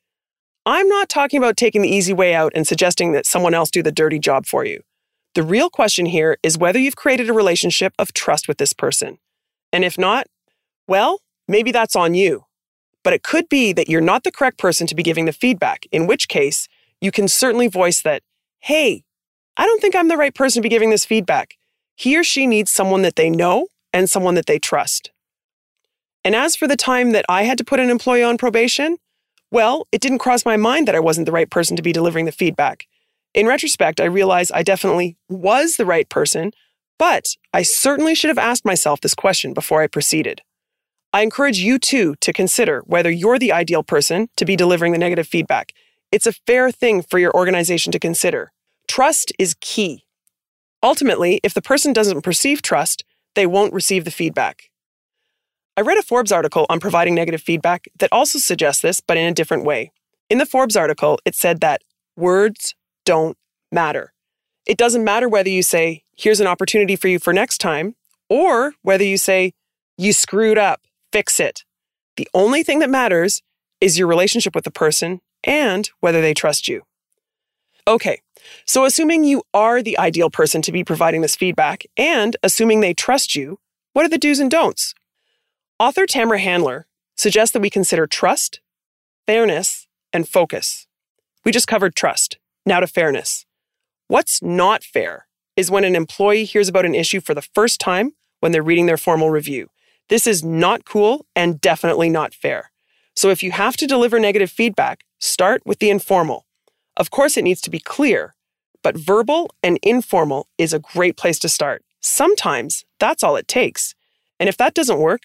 I'm 0.65 0.89
not 0.89 1.11
talking 1.11 1.37
about 1.37 1.59
taking 1.59 1.83
the 1.83 1.95
easy 1.95 2.15
way 2.15 2.35
out 2.35 2.53
and 2.55 2.67
suggesting 2.67 3.13
that 3.13 3.27
someone 3.27 3.53
else 3.53 3.71
do 3.71 3.83
the 3.83 3.93
dirty 3.93 4.19
job 4.19 4.47
for 4.47 4.65
you. 4.65 4.81
The 5.35 5.43
real 5.43 5.69
question 5.69 6.07
here 6.07 6.39
is 6.43 6.57
whether 6.57 6.79
you've 6.79 6.97
created 6.97 7.29
a 7.29 7.35
relationship 7.35 7.93
of 7.99 8.15
trust 8.15 8.49
with 8.49 8.57
this 8.57 8.73
person. 8.73 9.19
And 9.71 9.85
if 9.85 9.99
not, 9.99 10.29
well, 10.89 11.21
maybe 11.47 11.73
that's 11.73 11.95
on 11.95 12.15
you. 12.15 12.47
But 13.05 13.13
it 13.13 13.23
could 13.23 13.49
be 13.49 13.73
that 13.75 13.89
you're 13.89 14.01
not 14.01 14.25
the 14.25 14.33
correct 14.33 14.59
person 14.59 14.89
to 14.89 14.95
be 14.95 15.03
giving 15.05 15.27
the 15.27 15.33
feedback, 15.33 15.87
in 15.93 16.09
which 16.09 16.27
case, 16.27 16.67
you 17.01 17.13
can 17.13 17.29
certainly 17.29 17.69
voice 17.69 18.03
that, 18.03 18.23
hey, 18.61 19.05
I 19.57 19.67
don't 19.67 19.81
think 19.81 19.95
I'm 19.95 20.09
the 20.09 20.17
right 20.17 20.35
person 20.35 20.61
to 20.61 20.63
be 20.63 20.71
giving 20.71 20.91
this 20.91 21.05
feedback. 21.05 21.55
He 21.95 22.17
or 22.17 22.25
she 22.25 22.47
needs 22.47 22.73
someone 22.73 23.03
that 23.03 23.15
they 23.15 23.31
know 23.31 23.69
and 23.93 24.11
someone 24.11 24.35
that 24.35 24.47
they 24.47 24.59
trust. 24.59 25.13
And 26.25 26.35
as 26.35 26.57
for 26.57 26.67
the 26.67 26.77
time 26.77 27.13
that 27.13 27.27
I 27.29 27.45
had 27.45 27.59
to 27.59 27.65
put 27.65 27.79
an 27.79 27.91
employee 27.91 28.25
on 28.25 28.39
probation, 28.39 28.97
well, 29.51 29.87
it 29.93 30.01
didn't 30.01 30.19
cross 30.19 30.45
my 30.45 30.57
mind 30.57 30.89
that 30.89 30.97
I 30.97 31.01
wasn't 31.01 31.27
the 31.27 31.33
right 31.33 31.49
person 31.49 31.77
to 31.77 31.83
be 31.83 31.93
delivering 31.93 32.25
the 32.25 32.33
feedback. 32.33 32.87
In 33.35 33.47
retrospect, 33.47 34.01
I 34.01 34.05
realize 34.07 34.51
I 34.51 34.63
definitely 34.63 35.17
was 35.29 35.77
the 35.77 35.87
right 35.87 36.09
person, 36.09 36.53
but 36.99 37.37
I 37.53 37.63
certainly 37.63 38.15
should 38.15 38.29
have 38.29 38.39
asked 38.39 38.65
myself 38.65 39.01
this 39.01 39.15
question 39.15 39.53
before 39.53 39.83
I 39.83 39.87
proceeded. 39.87 40.41
I 41.15 41.23
encourage 41.23 41.61
you 41.61 41.79
too 41.79 42.17
to 42.23 42.33
consider 42.33 42.83
whether 42.87 43.09
you're 43.09 43.39
the 43.39 43.53
ideal 43.53 43.85
person 43.85 44.31
to 44.37 44.45
be 44.45 44.57
delivering 44.57 44.91
the 44.91 44.99
negative 44.99 45.29
feedback. 45.29 45.73
It's 46.11 46.27
a 46.27 46.33
fair 46.33 46.73
thing 46.73 47.03
for 47.03 47.21
your 47.21 47.33
organization 47.37 47.93
to 47.93 48.01
consider. 48.01 48.51
Trust 48.89 49.33
is 49.39 49.55
key. 49.61 50.07
Ultimately, 50.83 51.39
if 51.45 51.55
the 51.55 51.63
person 51.63 51.93
doesn't 51.93 52.23
perceive 52.23 52.63
trust, 52.63 53.05
they 53.37 53.47
won't 53.47 53.73
receive 53.73 54.05
the 54.05 54.11
feedback. 54.11 54.71
I 55.77 55.83
read 55.83 55.99
a 55.99 56.03
Forbes 56.03 56.33
article 56.33 56.67
on 56.69 56.81
providing 56.81 57.15
negative 57.15 57.41
feedback 57.41 57.85
that 58.01 58.11
also 58.11 58.41
suggests 58.41 58.83
this, 58.83 59.01
but 59.01 59.17
in 59.17 59.25
a 59.25 59.33
different 59.33 59.65
way. 59.65 59.93
In 60.29 60.39
the 60.39 60.47
Forbes 60.47 60.77
article, 60.77 61.21
it 61.25 61.37
said 61.37 61.61
that 61.61 61.83
words 62.17 62.75
don't 63.05 63.39
matter. 63.71 64.13
It 64.67 64.79
doesn't 64.79 65.05
matter 65.05 65.29
whether 65.29 65.49
you 65.49 65.63
say, 65.63 66.03
here's 66.17 66.41
an 66.41 66.49
opportunity 66.49 66.97
for 66.97 67.07
you 67.07 67.21
for 67.21 67.33
next 67.33 67.59
time, 67.59 67.95
or 68.29 68.73
whether 68.83 69.05
you 69.05 69.17
say, 69.17 69.53
you 69.97 70.13
screwed 70.13 70.59
up, 70.59 70.81
fix 71.15 71.39
it. 71.39 71.63
The 72.17 72.29
only 72.35 72.65
thing 72.65 72.81
that 72.81 72.91
matters 72.91 73.41
is 73.81 73.97
your 73.97 74.09
relationship 74.09 74.53
with 74.53 74.65
the 74.65 74.73
person 74.73 75.21
and 75.45 75.89
whether 76.01 76.21
they 76.21 76.35
trust 76.35 76.67
you. 76.67 76.83
Okay, 77.87 78.21
so 78.67 78.85
assuming 78.85 79.23
you 79.23 79.45
are 79.55 79.81
the 79.81 79.97
ideal 79.97 80.29
person 80.29 80.61
to 80.63 80.73
be 80.73 80.83
providing 80.83 81.21
this 81.21 81.37
feedback 81.37 81.85
and 81.97 82.37
assuming 82.43 82.81
they 82.81 82.95
trust 82.95 83.37
you, 83.37 83.61
what 83.93 84.05
are 84.05 84.09
the 84.09 84.19
do's 84.19 84.41
and 84.41 84.51
don'ts? 84.51 84.93
Author 85.79 86.05
Tamara 86.05 86.41
Chandler 86.41 86.89
suggests 87.17 87.53
that 87.53 87.63
we 87.63 87.71
consider 87.71 88.09
trust, 88.09 88.61
fairness, 89.25 89.87
and 90.13 90.29
focus. 90.29 90.89
We 91.45 91.53
just 91.53 91.69
covered 91.69 91.95
trust. 91.95 92.39
Now 92.67 92.81
to 92.81 92.89
fairness. 92.89 93.47
What's 94.09 94.43
not 94.43 94.83
fair 94.83 95.29
is 95.55 95.71
when 95.71 95.85
an 95.85 95.95
employee 95.95 96.45
hears 96.45 96.69
about 96.69 96.87
an 96.87 96.97
issue 96.97 97.21
for 97.21 97.35
the 97.35 97.49
first 97.55 97.79
time 97.79 98.15
when 98.41 98.51
they're 98.51 98.65
reading 98.65 98.87
their 98.87 98.97
formal 98.97 99.31
review. 99.31 99.71
This 100.09 100.27
is 100.27 100.45
not 100.45 100.85
cool 100.85 101.27
and 101.35 101.61
definitely 101.61 102.09
not 102.09 102.35
fair. 102.35 102.71
So 103.17 103.31
if 103.31 103.43
you 103.43 103.53
have 103.53 103.77
to 103.79 103.87
deliver 103.87 104.19
negative 104.19 104.51
feedback, 104.51 105.05
start 105.21 105.63
with 105.65 105.79
the 105.79 105.91
informal. 105.91 106.47
Of 106.97 107.11
course, 107.11 107.37
it 107.37 107.45
needs 107.45 107.61
to 107.63 107.71
be 107.71 107.79
clear, 107.81 108.35
but 108.83 108.97
verbal 108.97 109.51
and 109.63 109.79
informal 109.83 110.49
is 110.59 110.73
a 110.73 110.79
great 110.79 111.17
place 111.17 111.39
to 111.41 111.49
start. 111.49 111.85
Sometimes 112.01 112.85
that's 112.99 113.23
all 113.23 113.37
it 113.37 113.49
takes. 113.49 113.95
And 114.39 114.49
if 114.49 114.57
that 114.59 114.75
doesn't 114.75 114.99
work, 114.99 115.23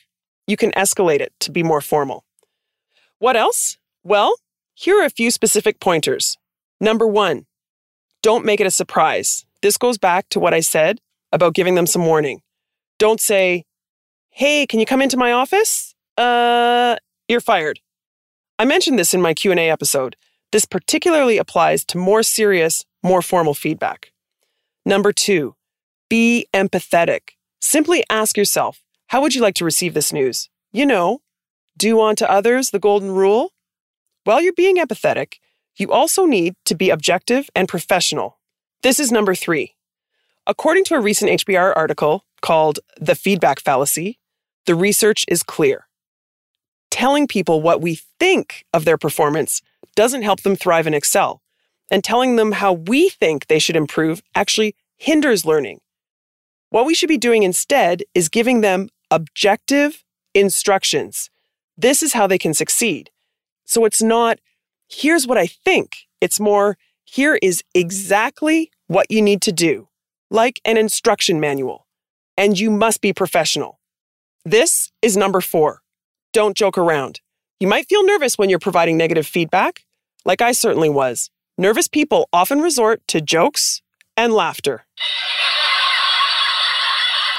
you 0.47 0.55
can 0.55 0.71
escalate 0.71 1.19
it 1.19 1.33
to 1.41 1.51
be 1.51 1.61
more 1.61 1.81
formal. 1.81 2.23
What 3.19 3.35
else? 3.35 3.77
Well, 4.03 4.35
here 4.73 5.01
are 5.01 5.05
a 5.05 5.09
few 5.09 5.29
specific 5.29 5.79
pointers. 5.79 6.37
Number 6.79 7.05
one, 7.05 7.45
don't 8.21 8.45
make 8.45 8.61
it 8.61 8.67
a 8.67 8.71
surprise. 8.71 9.45
This 9.61 9.77
goes 9.77 9.97
back 9.97 10.29
to 10.29 10.39
what 10.39 10.53
I 10.53 10.61
said 10.61 11.01
about 11.31 11.53
giving 11.53 11.75
them 11.75 11.85
some 11.85 12.05
warning. 12.05 12.41
Don't 12.97 13.19
say, 13.19 13.65
"Hey, 14.29 14.65
can 14.65 14.79
you 14.79 14.85
come 14.85 15.01
into 15.01 15.17
my 15.17 15.31
office?" 15.31 15.95
Uh, 16.17 16.97
you're 17.27 17.41
fired. 17.41 17.79
I 18.57 18.65
mentioned 18.65 18.99
this 18.99 19.13
in 19.13 19.21
my 19.21 19.33
Q&A 19.33 19.69
episode. 19.69 20.17
This 20.51 20.65
particularly 20.65 21.37
applies 21.37 21.85
to 21.85 21.97
more 21.97 22.23
serious, 22.23 22.85
more 23.03 23.21
formal 23.21 23.53
feedback. 23.53 24.11
Number 24.85 25.13
2, 25.13 25.55
be 26.09 26.47
empathetic. 26.53 27.35
Simply 27.61 28.03
ask 28.09 28.35
yourself, 28.35 28.83
how 29.07 29.21
would 29.21 29.35
you 29.35 29.41
like 29.41 29.55
to 29.55 29.65
receive 29.65 29.93
this 29.93 30.11
news? 30.11 30.49
You 30.71 30.85
know, 30.85 31.21
do 31.77 32.01
unto 32.01 32.25
others 32.25 32.71
the 32.71 32.79
golden 32.79 33.11
rule. 33.11 33.53
While 34.23 34.41
you're 34.41 34.53
being 34.53 34.77
empathetic, 34.77 35.35
you 35.77 35.91
also 35.91 36.25
need 36.25 36.55
to 36.65 36.75
be 36.75 36.89
objective 36.89 37.49
and 37.55 37.67
professional. 37.67 38.39
This 38.83 38.99
is 38.99 39.11
number 39.11 39.35
three. 39.35 39.75
According 40.45 40.83
to 40.85 40.95
a 40.95 40.99
recent 40.99 41.31
HBR 41.31 41.73
article 41.75 42.25
called 42.41 42.79
The 42.99 43.15
Feedback 43.15 43.59
Fallacy, 43.59 44.18
the 44.69 44.75
research 44.75 45.25
is 45.27 45.41
clear. 45.41 45.87
Telling 46.91 47.25
people 47.25 47.59
what 47.59 47.81
we 47.81 48.01
think 48.19 48.65
of 48.71 48.85
their 48.85 48.99
performance 48.99 49.63
doesn't 49.95 50.21
help 50.21 50.41
them 50.41 50.55
thrive 50.55 50.85
and 50.85 50.93
excel, 50.93 51.41
and 51.89 52.03
telling 52.03 52.35
them 52.35 52.51
how 52.51 52.73
we 52.73 53.09
think 53.09 53.47
they 53.47 53.57
should 53.57 53.75
improve 53.75 54.21
actually 54.35 54.75
hinders 54.95 55.43
learning. 55.43 55.79
What 56.69 56.85
we 56.85 56.93
should 56.93 57.09
be 57.09 57.17
doing 57.17 57.41
instead 57.41 58.03
is 58.13 58.29
giving 58.29 58.61
them 58.61 58.89
objective 59.09 60.03
instructions. 60.35 61.31
This 61.75 62.03
is 62.03 62.13
how 62.13 62.27
they 62.27 62.37
can 62.37 62.53
succeed. 62.53 63.09
So 63.65 63.85
it's 63.85 64.03
not, 64.03 64.37
here's 64.87 65.25
what 65.25 65.39
I 65.39 65.47
think. 65.47 65.95
It's 66.21 66.39
more, 66.39 66.77
here 67.05 67.39
is 67.41 67.63
exactly 67.73 68.69
what 68.85 69.09
you 69.09 69.23
need 69.23 69.41
to 69.41 69.51
do, 69.51 69.87
like 70.29 70.61
an 70.63 70.77
instruction 70.77 71.39
manual. 71.39 71.87
And 72.37 72.59
you 72.59 72.69
must 72.69 73.01
be 73.01 73.13
professional. 73.13 73.78
This 74.45 74.91
is 75.01 75.17
number 75.17 75.41
four. 75.41 75.81
Don't 76.31 76.55
joke 76.55 76.77
around. 76.77 77.21
You 77.59 77.67
might 77.67 77.89
feel 77.89 78.05
nervous 78.05 78.37
when 78.37 78.49
you're 78.49 78.59
providing 78.59 78.97
negative 78.97 79.27
feedback, 79.27 79.85
like 80.25 80.41
I 80.41 80.53
certainly 80.53 80.89
was. 80.89 81.29
Nervous 81.57 81.87
people 81.87 82.29
often 82.31 82.61
resort 82.61 83.01
to 83.09 83.19
jokes 83.19 83.81
and 84.15 84.31
laughter. 84.31 84.85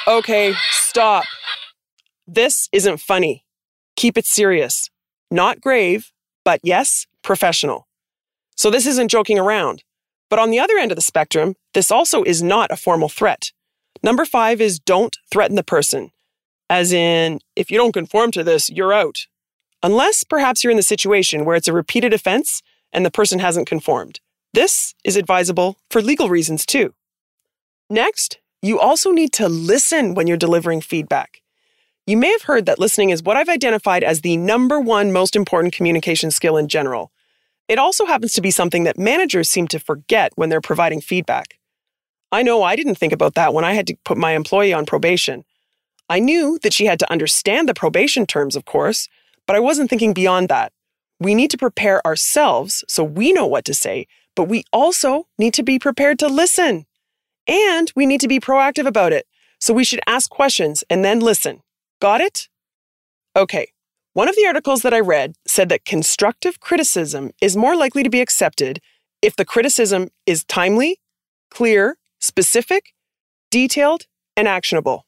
Okay, 0.07 0.55
stop. 0.71 1.25
This 2.27 2.69
isn't 2.73 3.01
funny. 3.01 3.45
Keep 3.97 4.19
it 4.19 4.27
serious. 4.27 4.91
Not 5.31 5.61
grave, 5.61 6.13
but 6.45 6.61
yes, 6.63 7.07
professional. 7.23 7.87
So 8.57 8.71
this 8.71 8.87
isn't 8.87 9.09
joking 9.09 9.39
around. 9.39 9.85
But 10.29 10.39
on 10.39 10.51
the 10.51 10.59
other 10.59 10.77
end 10.77 10.93
of 10.93 10.97
the 10.97 11.03
spectrum, 11.03 11.57
this 11.75 11.91
also 11.91 12.23
is 12.23 12.43
not 12.43 12.71
a 12.71 12.77
formal 12.77 13.09
threat. 13.09 13.53
Number 14.03 14.25
five 14.25 14.61
is 14.61 14.79
don't 14.79 15.17
threaten 15.33 15.57
the 15.57 15.63
person. 15.63 16.11
As 16.71 16.93
in, 16.93 17.41
if 17.57 17.69
you 17.71 17.77
don't 17.77 17.93
conform 17.93 18.31
to 18.31 18.45
this, 18.45 18.71
you're 18.71 18.93
out. 18.93 19.27
Unless 19.83 20.23
perhaps 20.23 20.63
you're 20.63 20.71
in 20.71 20.77
the 20.77 20.85
situation 20.85 21.45
where 21.45 21.57
it's 21.57 21.67
a 21.67 21.73
repeated 21.73 22.15
offense 22.15 22.63
and 22.93 23.05
the 23.05 23.11
person 23.11 23.41
hasn't 23.41 23.67
conformed. 23.67 24.21
This 24.55 24.95
is 25.05 25.17
advisable 25.17 25.79
for 25.91 26.01
legal 26.01 26.29
reasons 26.29 26.65
too. 26.65 26.95
Next, 27.91 28.39
you 28.63 28.79
also 28.79 29.11
need 29.11 29.33
to 29.33 29.49
listen 29.49 30.15
when 30.15 30.29
you're 30.29 30.37
delivering 30.37 30.81
feedback. 30.81 31.43
You 32.07 32.17
may 32.17 32.31
have 32.31 32.43
heard 32.43 32.67
that 32.67 32.79
listening 32.79 33.11
is 33.11 33.23
what 33.23 33.37
I've 33.37 33.49
identified 33.49 34.05
as 34.05 34.21
the 34.21 34.37
number 34.37 34.81
one 34.81 35.13
most 35.13 35.35
important 35.35 35.75
communication 35.75 36.31
skill 36.31 36.57
in 36.57 36.69
general. 36.69 37.11
It 37.69 37.79
also 37.79 38.07
happens 38.07 38.33
to 38.35 38.41
be 38.41 38.51
something 38.53 38.85
that 38.85 38.99
managers 38.99 39.49
seem 39.49 39.67
to 39.69 39.81
forget 39.81 40.33
when 40.37 40.51
they're 40.51 40.61
providing 40.61 41.01
feedback. 41.01 41.59
I 42.31 42.45
know 42.45 42.63
I 42.63 42.77
didn't 42.77 42.95
think 42.95 43.13
about 43.13 43.35
that 43.35 43.55
when 43.55 43.65
I 43.65 43.73
had 43.73 43.89
to 43.89 43.97
put 44.05 44.19
my 44.19 44.33
employee 44.33 44.73
on 44.73 44.87
probation. 44.87 45.45
I 46.11 46.19
knew 46.19 46.59
that 46.63 46.73
she 46.73 46.87
had 46.87 46.99
to 46.99 47.11
understand 47.11 47.69
the 47.69 47.75
probation 47.75 48.27
terms, 48.27 48.57
of 48.57 48.65
course, 48.65 49.09
but 49.47 49.55
I 49.55 49.61
wasn't 49.61 49.89
thinking 49.89 50.13
beyond 50.13 50.49
that. 50.49 50.73
We 51.21 51.37
need 51.37 51.53
to 51.53 51.57
prepare 51.57 52.05
ourselves 52.05 52.85
so 52.89 53.05
we 53.05 53.33
know 53.33 53.47
what 53.47 53.65
to 53.67 53.75
say, 53.75 54.09
but 54.35 54.49
we 54.49 54.65
also 54.73 55.29
need 55.39 55.55
to 55.55 55.63
be 55.63 55.79
prepared 55.79 56.19
to 56.19 56.27
listen. 56.27 56.87
And 57.47 57.93
we 57.95 58.07
need 58.07 58.21
to 58.23 58.29
be 58.29 58.41
proactive 58.41 58.87
about 58.87 59.13
it. 59.13 59.27
So 59.61 59.73
we 59.73 59.85
should 59.85 60.01
ask 60.09 60.29
questions 60.29 60.83
and 60.91 61.05
then 61.05 61.21
listen. 61.21 61.63
Got 62.01 62.21
it? 62.21 62.49
Okay. 63.37 63.69
One 64.13 64.29
of 64.29 64.35
the 64.35 64.47
articles 64.47 64.83
that 64.83 64.95
I 64.95 64.99
read 64.99 65.37
said 65.47 65.69
that 65.69 65.85
constructive 65.85 66.59
criticism 66.59 67.31
is 67.41 67.57
more 67.57 67.77
likely 67.77 68.03
to 68.03 68.11
be 68.11 68.21
accepted 68.21 68.81
if 69.23 69.37
the 69.37 69.45
criticism 69.45 70.09
is 70.27 70.43
timely, 70.43 70.99
clear, 71.53 71.99
specific, 72.19 72.95
detailed, 73.53 74.07
and 74.37 74.49
actionable. 74.49 75.07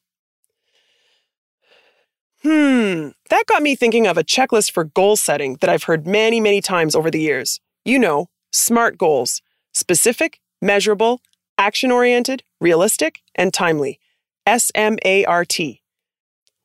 Hmm, 2.43 3.09
that 3.29 3.45
got 3.47 3.61
me 3.63 3.73
thinking 3.73 4.05
of 4.05 4.17
a 4.17 4.23
checklist 4.23 4.71
for 4.71 4.83
goal 4.83 5.15
setting 5.15 5.55
that 5.61 5.69
I've 5.69 5.83
heard 5.83 6.05
many, 6.05 6.41
many 6.41 6.59
times 6.59 6.93
over 6.93 7.09
the 7.09 7.21
years. 7.21 7.61
You 7.85 7.97
know, 7.97 8.29
SMART 8.51 8.97
goals 8.97 9.41
specific, 9.73 10.39
measurable, 10.61 11.21
action 11.57 11.89
oriented, 11.89 12.43
realistic, 12.59 13.21
and 13.33 13.53
timely. 13.53 13.99
S 14.45 14.71
M 14.75 14.97
A 15.05 15.23
R 15.23 15.45
T. 15.45 15.81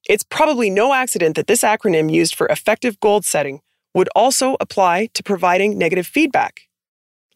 It's 0.09 0.25
probably 0.25 0.69
no 0.69 0.95
accident 0.95 1.37
that 1.37 1.47
this 1.47 1.63
acronym 1.63 2.13
used 2.13 2.35
for 2.35 2.49
effective 2.49 2.99
goal 2.99 3.23
setting 3.23 3.61
would 3.95 4.09
also 4.17 4.57
apply 4.61 5.07
to 5.15 5.23
providing 5.23 5.79
negative 5.79 6.07
feedback. 6.07 6.63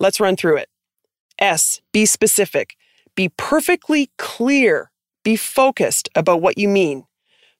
Let's 0.00 0.20
run 0.20 0.36
through 0.36 0.56
it. 0.56 0.68
S, 1.38 1.80
be 1.92 2.06
specific. 2.06 2.74
Be 3.14 3.28
perfectly 3.28 4.10
clear. 4.18 4.90
Be 5.22 5.36
focused 5.36 6.08
about 6.16 6.42
what 6.42 6.58
you 6.58 6.68
mean. 6.68 7.04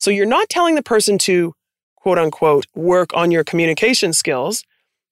So 0.02 0.10
you're 0.10 0.26
not 0.26 0.48
telling 0.48 0.74
the 0.74 0.82
person 0.82 1.16
to, 1.18 1.54
quote 1.94 2.18
unquote, 2.18 2.66
work 2.74 3.14
on 3.14 3.30
your 3.30 3.44
communication 3.44 4.12
skills, 4.12 4.64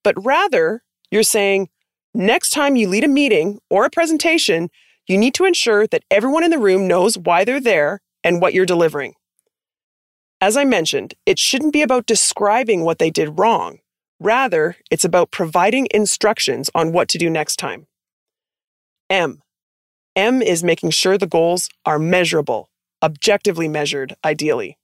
but 0.03 0.17
rather 0.25 0.83
you're 1.13 1.23
saying, 1.23 1.69
Next 2.13 2.51
time 2.51 2.75
you 2.75 2.89
lead 2.89 3.05
a 3.05 3.09
meeting 3.09 3.61
or 3.71 3.85
a 3.85 3.91
presentation, 3.91 4.69
you 5.07 5.17
need 5.17 5.33
to 5.35 5.45
ensure 5.45 5.87
that 5.87 6.03
everyone 6.11 6.43
in 6.43 6.51
the 6.51 6.59
room 6.59 6.89
knows 6.89 7.17
why 7.17 7.45
they're 7.45 7.61
there 7.61 8.01
and 8.25 8.43
what 8.43 8.53
you're 8.53 8.67
delivering. 8.67 9.15
As 10.41 10.57
I 10.57 10.65
mentioned, 10.65 11.15
it 11.25 11.39
shouldn't 11.39 11.73
be 11.73 11.83
about 11.83 12.07
describing 12.07 12.83
what 12.83 12.99
they 12.99 13.11
did 13.11 13.39
wrong. 13.39 13.79
Rather, 14.19 14.77
it's 14.91 15.05
about 15.05 15.31
providing 15.31 15.87
instructions 15.93 16.69
on 16.75 16.91
what 16.91 17.09
to 17.11 17.19
do 17.19 17.31
next 17.31 17.61
time. 17.61 17.87
M. 19.09 19.41
M 20.17 20.43
is 20.43 20.65
making 20.65 20.91
sure 20.91 21.17
the 21.17 21.29
goals 21.29 21.69
are 21.87 22.01
measurable, 22.01 22.71
objectively 23.05 23.69
measured, 23.69 24.17
ideally. 24.25 24.79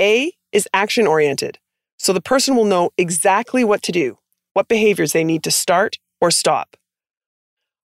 A 0.00 0.32
is 0.52 0.68
action 0.74 1.06
oriented, 1.06 1.58
so 1.98 2.12
the 2.12 2.20
person 2.20 2.54
will 2.54 2.64
know 2.64 2.90
exactly 2.98 3.64
what 3.64 3.82
to 3.82 3.92
do, 3.92 4.18
what 4.52 4.68
behaviors 4.68 5.12
they 5.12 5.24
need 5.24 5.42
to 5.44 5.50
start 5.50 5.98
or 6.20 6.30
stop. 6.30 6.76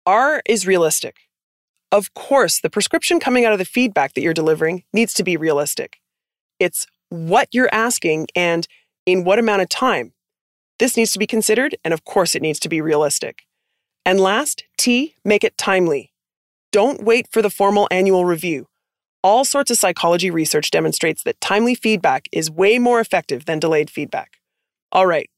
R 0.07 0.43
is 0.47 0.67
realistic. 0.67 1.17
Of 1.93 2.15
course, 2.15 2.61
the 2.61 2.71
prescription 2.71 3.21
coming 3.21 3.45
out 3.45 3.53
of 3.53 3.59
the 3.59 3.65
feedback 3.65 4.15
that 4.15 4.23
you're 4.23 4.35
delivering 4.35 4.85
needs 4.93 5.15
to 5.15 5.25
be 5.25 5.37
realistic. 5.37 5.99
It's 6.59 6.87
what 7.11 7.49
you're 7.53 7.73
asking 7.73 8.29
and 8.35 8.67
in 9.07 9.25
what 9.25 9.39
amount 9.39 9.63
of 9.63 9.69
time. 9.69 10.13
This 10.79 10.97
needs 10.97 11.13
to 11.13 11.19
be 11.19 11.27
considered, 11.27 11.77
and 11.85 11.93
of 11.93 12.05
course, 12.05 12.35
it 12.35 12.43
needs 12.43 12.61
to 12.61 12.69
be 12.69 12.81
realistic. 12.81 13.43
And 14.05 14.21
last, 14.21 14.65
T, 14.77 15.15
make 15.25 15.45
it 15.45 15.59
timely. 15.59 16.13
Don't 16.73 17.03
wait 17.05 17.27
for 17.31 17.43
the 17.43 17.51
formal 17.51 17.89
annual 17.91 18.25
review. 18.25 18.69
All 19.23 19.45
sorts 19.45 19.71
of 19.71 19.77
psychology 19.77 20.31
research 20.31 20.71
demonstrates 20.71 21.25
that 21.25 21.41
timely 21.41 21.75
feedback 21.75 22.29
is 22.31 22.51
way 22.51 22.79
more 22.79 23.01
effective 23.01 23.47
than 23.47 23.59
delayed 23.59 23.91
feedback. 23.91 24.39
All 24.93 25.07
right, 25.07 25.29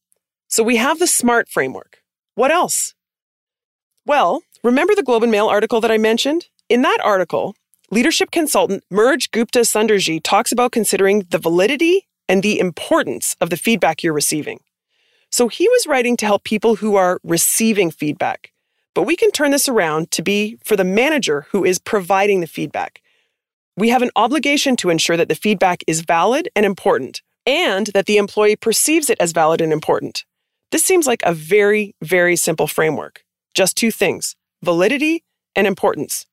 so 0.48 0.62
we 0.62 0.76
have 0.76 0.98
the 0.98 1.06
SMART 1.06 1.48
framework. 1.48 2.02
What 2.34 2.50
else? 2.50 2.94
Well, 4.04 4.42
remember 4.62 4.94
the 4.94 5.02
Globe 5.02 5.22
and 5.22 5.32
Mail 5.32 5.46
article 5.46 5.80
that 5.80 5.90
I 5.90 5.98
mentioned? 5.98 6.46
In 6.68 6.82
that 6.82 6.98
article, 7.02 7.54
leadership 7.90 8.30
consultant 8.30 8.84
Merge 8.90 9.30
Gupta 9.30 9.60
Sunderji 9.60 10.20
talks 10.22 10.52
about 10.52 10.72
considering 10.72 11.26
the 11.30 11.38
validity 11.38 12.06
and 12.28 12.42
the 12.42 12.60
importance 12.60 13.34
of 13.40 13.50
the 13.50 13.56
feedback 13.56 14.02
you're 14.02 14.12
receiving. 14.12 14.60
So 15.30 15.48
he 15.48 15.68
was 15.68 15.86
writing 15.86 16.16
to 16.18 16.26
help 16.26 16.44
people 16.44 16.76
who 16.76 16.96
are 16.96 17.20
receiving 17.22 17.90
feedback. 17.90 18.52
But 18.94 19.02
we 19.02 19.16
can 19.16 19.30
turn 19.30 19.52
this 19.52 19.68
around 19.68 20.10
to 20.12 20.22
be 20.22 20.58
for 20.64 20.76
the 20.76 20.84
manager 20.84 21.46
who 21.50 21.64
is 21.64 21.78
providing 21.78 22.40
the 22.40 22.46
feedback. 22.46 23.00
We 23.80 23.88
have 23.88 24.02
an 24.02 24.10
obligation 24.14 24.76
to 24.76 24.90
ensure 24.90 25.16
that 25.16 25.30
the 25.30 25.34
feedback 25.34 25.82
is 25.86 26.02
valid 26.02 26.50
and 26.54 26.66
important, 26.66 27.22
and 27.46 27.86
that 27.94 28.04
the 28.04 28.18
employee 28.18 28.54
perceives 28.54 29.08
it 29.08 29.16
as 29.18 29.32
valid 29.32 29.62
and 29.62 29.72
important. 29.72 30.26
This 30.70 30.84
seems 30.84 31.06
like 31.06 31.22
a 31.22 31.32
very, 31.32 31.94
very 32.02 32.36
simple 32.36 32.66
framework. 32.66 33.24
Just 33.54 33.78
two 33.78 33.90
things 33.90 34.36
validity 34.62 35.24
and 35.56 35.66
importance. 35.66 36.26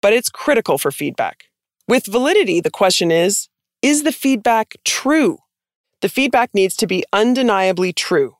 But 0.00 0.14
it's 0.14 0.30
critical 0.30 0.78
for 0.78 0.90
feedback. 0.90 1.44
With 1.86 2.06
validity, 2.06 2.58
the 2.58 2.70
question 2.70 3.10
is 3.10 3.50
is 3.82 4.02
the 4.02 4.10
feedback 4.10 4.76
true? 4.82 5.40
The 6.00 6.08
feedback 6.08 6.54
needs 6.54 6.74
to 6.76 6.86
be 6.86 7.04
undeniably 7.12 7.92
true. 7.92 8.38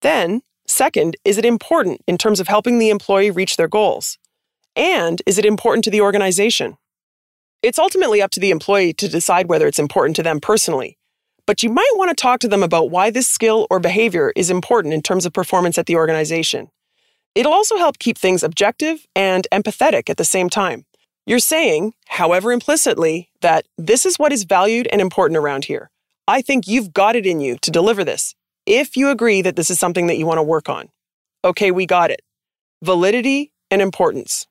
Then, 0.00 0.40
second, 0.66 1.14
is 1.26 1.36
it 1.36 1.44
important 1.44 2.00
in 2.06 2.16
terms 2.16 2.40
of 2.40 2.48
helping 2.48 2.78
the 2.78 2.88
employee 2.88 3.30
reach 3.30 3.58
their 3.58 3.68
goals? 3.68 4.16
And 4.74 5.20
is 5.26 5.36
it 5.36 5.44
important 5.44 5.84
to 5.84 5.90
the 5.90 6.00
organization? 6.00 6.78
It's 7.62 7.78
ultimately 7.78 8.22
up 8.22 8.30
to 8.32 8.40
the 8.40 8.50
employee 8.50 8.94
to 8.94 9.08
decide 9.08 9.48
whether 9.48 9.66
it's 9.66 9.78
important 9.78 10.16
to 10.16 10.22
them 10.22 10.40
personally. 10.40 10.96
But 11.46 11.62
you 11.62 11.68
might 11.68 11.92
want 11.94 12.08
to 12.10 12.20
talk 12.20 12.40
to 12.40 12.48
them 12.48 12.62
about 12.62 12.90
why 12.90 13.10
this 13.10 13.28
skill 13.28 13.66
or 13.70 13.80
behavior 13.80 14.32
is 14.34 14.50
important 14.50 14.94
in 14.94 15.02
terms 15.02 15.26
of 15.26 15.32
performance 15.32 15.76
at 15.76 15.86
the 15.86 15.96
organization. 15.96 16.70
It'll 17.34 17.52
also 17.52 17.76
help 17.76 17.98
keep 17.98 18.16
things 18.16 18.42
objective 18.42 19.06
and 19.14 19.46
empathetic 19.52 20.08
at 20.08 20.16
the 20.16 20.24
same 20.24 20.48
time. 20.48 20.86
You're 21.26 21.38
saying, 21.38 21.92
however 22.08 22.50
implicitly, 22.50 23.30
that 23.40 23.66
this 23.76 24.06
is 24.06 24.18
what 24.18 24.32
is 24.32 24.44
valued 24.44 24.88
and 24.90 25.00
important 25.00 25.36
around 25.36 25.66
here. 25.66 25.90
I 26.26 26.40
think 26.40 26.66
you've 26.66 26.92
got 26.94 27.14
it 27.14 27.26
in 27.26 27.40
you 27.40 27.58
to 27.58 27.70
deliver 27.70 28.04
this, 28.04 28.34
if 28.64 28.96
you 28.96 29.10
agree 29.10 29.42
that 29.42 29.56
this 29.56 29.70
is 29.70 29.78
something 29.78 30.06
that 30.06 30.16
you 30.16 30.26
want 30.26 30.38
to 30.38 30.42
work 30.42 30.68
on. 30.68 30.88
Okay, 31.44 31.70
we 31.70 31.84
got 31.84 32.10
it. 32.10 32.22
Validity 32.82 33.52
and 33.70 33.82
importance. 33.82 34.46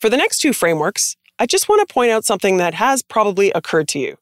For 0.00 0.08
the 0.10 0.16
next 0.16 0.38
two 0.38 0.52
frameworks, 0.52 1.16
I 1.38 1.46
just 1.46 1.68
want 1.68 1.86
to 1.86 1.92
point 1.92 2.10
out 2.10 2.24
something 2.24 2.58
that 2.58 2.74
has 2.74 3.02
probably 3.02 3.50
occurred 3.52 3.88
to 3.88 3.98
you. 3.98 4.16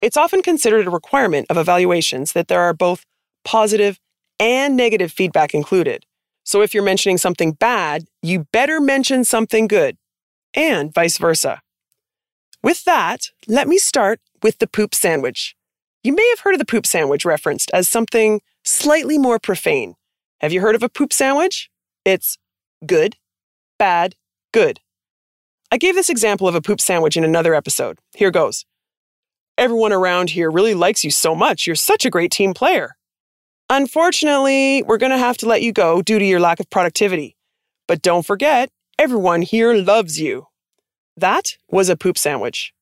It's 0.00 0.16
often 0.16 0.42
considered 0.42 0.86
a 0.86 0.90
requirement 0.90 1.46
of 1.50 1.56
evaluations 1.56 2.32
that 2.32 2.48
there 2.48 2.60
are 2.60 2.74
both 2.74 3.04
positive 3.44 3.98
and 4.38 4.76
negative 4.76 5.12
feedback 5.12 5.54
included. 5.54 6.04
So 6.44 6.62
if 6.62 6.74
you're 6.74 6.82
mentioning 6.82 7.18
something 7.18 7.52
bad, 7.52 8.04
you 8.22 8.46
better 8.52 8.80
mention 8.80 9.24
something 9.24 9.66
good, 9.66 9.96
and 10.52 10.92
vice 10.92 11.18
versa. 11.18 11.62
With 12.62 12.84
that, 12.84 13.30
let 13.46 13.68
me 13.68 13.78
start 13.78 14.20
with 14.42 14.58
the 14.58 14.66
poop 14.66 14.94
sandwich. 14.94 15.56
You 16.02 16.14
may 16.14 16.28
have 16.30 16.40
heard 16.40 16.54
of 16.54 16.58
the 16.58 16.66
poop 16.66 16.86
sandwich 16.86 17.24
referenced 17.24 17.70
as 17.72 17.88
something 17.88 18.42
slightly 18.62 19.18
more 19.18 19.38
profane. 19.38 19.94
Have 20.40 20.52
you 20.52 20.60
heard 20.60 20.74
of 20.74 20.82
a 20.82 20.88
poop 20.88 21.12
sandwich? 21.12 21.70
It's 22.04 22.36
good, 22.84 23.16
bad, 23.78 24.16
good. 24.52 24.80
I 25.74 25.76
gave 25.76 25.96
this 25.96 26.08
example 26.08 26.46
of 26.46 26.54
a 26.54 26.60
poop 26.60 26.80
sandwich 26.80 27.16
in 27.16 27.24
another 27.24 27.52
episode. 27.52 27.98
Here 28.14 28.30
goes. 28.30 28.64
Everyone 29.58 29.92
around 29.92 30.30
here 30.30 30.48
really 30.48 30.72
likes 30.72 31.02
you 31.02 31.10
so 31.10 31.34
much. 31.34 31.66
You're 31.66 31.74
such 31.74 32.04
a 32.04 32.10
great 32.10 32.30
team 32.30 32.54
player. 32.54 32.96
Unfortunately, 33.68 34.84
we're 34.84 34.98
going 34.98 35.10
to 35.10 35.18
have 35.18 35.36
to 35.38 35.48
let 35.48 35.62
you 35.62 35.72
go 35.72 36.00
due 36.00 36.20
to 36.20 36.24
your 36.24 36.38
lack 36.38 36.60
of 36.60 36.70
productivity. 36.70 37.36
But 37.88 38.02
don't 38.02 38.24
forget, 38.24 38.70
everyone 39.00 39.42
here 39.42 39.74
loves 39.74 40.20
you. 40.20 40.46
That 41.16 41.56
was 41.68 41.88
a 41.88 41.96
poop 41.96 42.18
sandwich. 42.18 42.72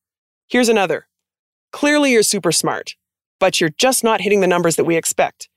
Here's 0.47 0.69
another. 0.69 1.07
Clearly, 1.71 2.11
you're 2.11 2.21
super 2.21 2.51
smart, 2.51 2.95
but 3.39 3.59
you're 3.59 3.73
just 3.79 4.03
not 4.03 4.21
hitting 4.21 4.41
the 4.41 4.45
numbers 4.45 4.75
that 4.75 4.85
we 4.85 4.97
expect. 4.97 5.49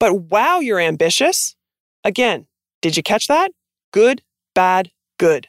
But 0.00 0.22
wow, 0.22 0.58
you're 0.58 0.80
ambitious. 0.80 1.54
Again, 2.02 2.48
did 2.82 2.96
you 2.96 3.04
catch 3.04 3.28
that? 3.28 3.52
Good, 3.92 4.22
bad, 4.56 4.90
good. 5.20 5.46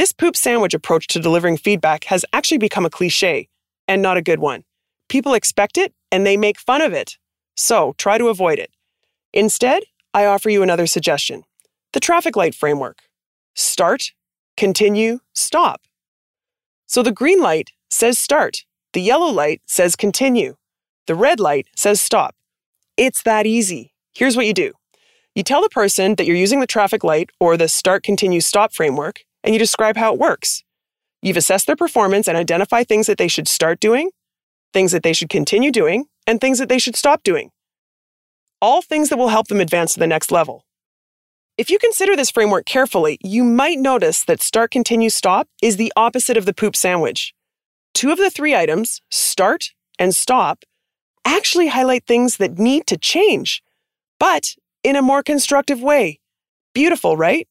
This 0.00 0.12
poop 0.12 0.34
sandwich 0.34 0.72
approach 0.72 1.08
to 1.08 1.20
delivering 1.20 1.58
feedback 1.58 2.04
has 2.04 2.24
actually 2.32 2.56
become 2.56 2.86
a 2.86 2.88
cliche 2.88 3.50
and 3.86 4.00
not 4.00 4.16
a 4.16 4.22
good 4.22 4.38
one. 4.38 4.64
People 5.10 5.34
expect 5.34 5.76
it 5.76 5.92
and 6.10 6.24
they 6.24 6.38
make 6.38 6.58
fun 6.58 6.80
of 6.80 6.94
it. 6.94 7.18
So 7.54 7.94
try 7.98 8.16
to 8.16 8.28
avoid 8.28 8.58
it. 8.58 8.70
Instead, 9.34 9.82
I 10.14 10.24
offer 10.24 10.48
you 10.48 10.62
another 10.62 10.86
suggestion 10.86 11.42
the 11.92 12.00
traffic 12.00 12.34
light 12.34 12.54
framework. 12.54 13.02
Start, 13.54 14.12
continue, 14.56 15.18
stop. 15.34 15.82
So 16.86 17.02
the 17.02 17.12
green 17.12 17.42
light 17.42 17.72
says 17.90 18.18
start, 18.18 18.64
the 18.94 19.02
yellow 19.02 19.30
light 19.30 19.60
says 19.66 19.96
continue, 19.96 20.56
the 21.08 21.14
red 21.14 21.38
light 21.38 21.66
says 21.76 22.00
stop. 22.00 22.34
It's 22.96 23.22
that 23.24 23.44
easy. 23.44 23.92
Here's 24.14 24.34
what 24.34 24.46
you 24.46 24.54
do 24.54 24.72
you 25.34 25.42
tell 25.42 25.60
the 25.60 25.68
person 25.68 26.14
that 26.14 26.24
you're 26.24 26.36
using 26.36 26.60
the 26.60 26.66
traffic 26.66 27.04
light 27.04 27.28
or 27.38 27.58
the 27.58 27.68
start, 27.68 28.02
continue, 28.02 28.40
stop 28.40 28.72
framework, 28.72 29.24
and 29.42 29.54
you 29.54 29.58
describe 29.58 29.96
how 29.96 30.12
it 30.12 30.20
works. 30.20 30.62
You've 31.22 31.36
assessed 31.36 31.66
their 31.66 31.76
performance 31.76 32.28
and 32.28 32.36
identify 32.36 32.84
things 32.84 33.06
that 33.06 33.18
they 33.18 33.28
should 33.28 33.48
start 33.48 33.80
doing, 33.80 34.10
things 34.72 34.92
that 34.92 35.02
they 35.02 35.12
should 35.12 35.28
continue 35.28 35.70
doing, 35.70 36.06
and 36.26 36.40
things 36.40 36.58
that 36.58 36.68
they 36.68 36.78
should 36.78 36.96
stop 36.96 37.22
doing. 37.22 37.50
All 38.62 38.82
things 38.82 39.08
that 39.08 39.18
will 39.18 39.28
help 39.28 39.48
them 39.48 39.60
advance 39.60 39.94
to 39.94 40.00
the 40.00 40.06
next 40.06 40.30
level. 40.30 40.64
If 41.58 41.68
you 41.68 41.78
consider 41.78 42.16
this 42.16 42.30
framework 42.30 42.64
carefully, 42.64 43.18
you 43.22 43.44
might 43.44 43.78
notice 43.78 44.24
that 44.24 44.40
start, 44.40 44.70
continue, 44.70 45.10
stop 45.10 45.48
is 45.62 45.76
the 45.76 45.92
opposite 45.96 46.36
of 46.36 46.46
the 46.46 46.54
poop 46.54 46.74
sandwich. 46.74 47.34
Two 47.92 48.10
of 48.10 48.18
the 48.18 48.30
three 48.30 48.54
items, 48.54 49.02
start 49.10 49.72
and 49.98 50.14
stop, 50.14 50.64
actually 51.24 51.68
highlight 51.68 52.06
things 52.06 52.38
that 52.38 52.58
need 52.58 52.86
to 52.86 52.96
change, 52.96 53.62
but 54.18 54.54
in 54.82 54.96
a 54.96 55.02
more 55.02 55.22
constructive 55.22 55.82
way. 55.82 56.20
Beautiful, 56.72 57.16
right? 57.16 57.46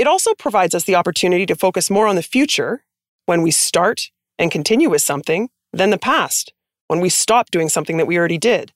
It 0.00 0.06
also 0.06 0.32
provides 0.32 0.74
us 0.74 0.84
the 0.84 0.94
opportunity 0.94 1.44
to 1.44 1.54
focus 1.54 1.90
more 1.90 2.06
on 2.06 2.16
the 2.16 2.22
future 2.22 2.84
when 3.26 3.42
we 3.42 3.50
start 3.50 4.10
and 4.38 4.50
continue 4.50 4.88
with 4.88 5.02
something 5.02 5.50
than 5.74 5.90
the 5.90 5.98
past, 5.98 6.54
when 6.88 7.00
we 7.00 7.10
stop 7.10 7.50
doing 7.50 7.68
something 7.68 7.98
that 7.98 8.06
we 8.06 8.16
already 8.16 8.38
did. 8.38 8.72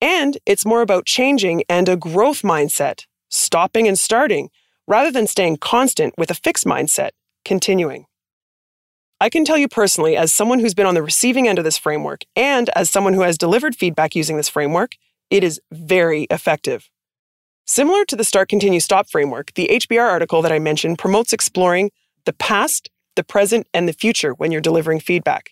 And 0.00 0.36
it's 0.44 0.66
more 0.66 0.82
about 0.82 1.06
changing 1.06 1.62
and 1.68 1.88
a 1.88 1.94
growth 1.96 2.42
mindset, 2.42 3.04
stopping 3.30 3.86
and 3.86 3.96
starting, 3.96 4.50
rather 4.88 5.12
than 5.12 5.28
staying 5.28 5.58
constant 5.58 6.12
with 6.18 6.32
a 6.32 6.34
fixed 6.34 6.64
mindset, 6.64 7.10
continuing. 7.44 8.06
I 9.20 9.30
can 9.30 9.44
tell 9.44 9.56
you 9.56 9.68
personally, 9.68 10.16
as 10.16 10.32
someone 10.32 10.58
who's 10.58 10.74
been 10.74 10.86
on 10.86 10.94
the 10.94 11.04
receiving 11.04 11.46
end 11.46 11.58
of 11.58 11.64
this 11.64 11.78
framework 11.78 12.22
and 12.34 12.68
as 12.70 12.90
someone 12.90 13.14
who 13.14 13.20
has 13.20 13.38
delivered 13.38 13.76
feedback 13.76 14.16
using 14.16 14.36
this 14.36 14.48
framework, 14.48 14.96
it 15.30 15.44
is 15.44 15.60
very 15.70 16.24
effective. 16.30 16.90
Similar 17.68 18.04
to 18.04 18.14
the 18.14 18.22
Start, 18.22 18.48
Continue, 18.48 18.78
Stop 18.78 19.10
framework, 19.10 19.52
the 19.54 19.66
HBR 19.66 20.08
article 20.08 20.40
that 20.40 20.52
I 20.52 20.60
mentioned 20.60 20.98
promotes 20.98 21.32
exploring 21.32 21.90
the 22.24 22.32
past, 22.32 22.90
the 23.16 23.24
present, 23.24 23.66
and 23.74 23.88
the 23.88 23.92
future 23.92 24.30
when 24.34 24.52
you're 24.52 24.60
delivering 24.60 25.00
feedback. 25.00 25.50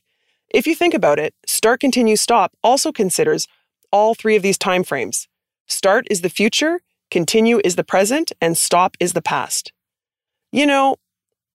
If 0.49 0.65
you 0.65 0.77
think 0.77 0.95
about 0.95 1.19
it, 1.19 1.35
start, 1.45 1.81
continue, 1.81 2.15
stop 2.15 2.53
also 2.63 2.93
considers 2.93 3.49
all 3.91 4.15
three 4.15 4.37
of 4.37 4.43
these 4.43 4.57
timeframes. 4.57 5.27
Start 5.67 6.07
is 6.09 6.21
the 6.21 6.29
future, 6.29 6.83
continue 7.11 7.61
is 7.65 7.75
the 7.75 7.83
present, 7.83 8.31
and 8.41 8.57
stop 8.57 8.97
is 9.01 9.13
the 9.15 9.23
past. 9.23 9.73
You 10.53 10.67
know, 10.67 10.99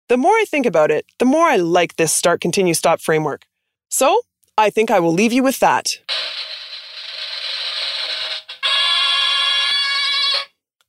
the 0.10 0.18
more 0.18 0.34
I 0.34 0.44
think 0.46 0.66
about 0.66 0.92
it, 0.92 1.06
the 1.20 1.26
more 1.26 1.48
I 1.48 1.56
like 1.56 1.96
this 1.96 2.12
start, 2.12 2.42
continue, 2.42 2.74
stop 2.74 3.00
framework. 3.00 3.46
So 3.88 4.24
I 4.58 4.70
think 4.72 4.92
I 4.92 5.00
will 5.00 5.14
leave 5.14 5.32
you 5.32 5.42
with 5.42 5.60
that. 5.62 6.00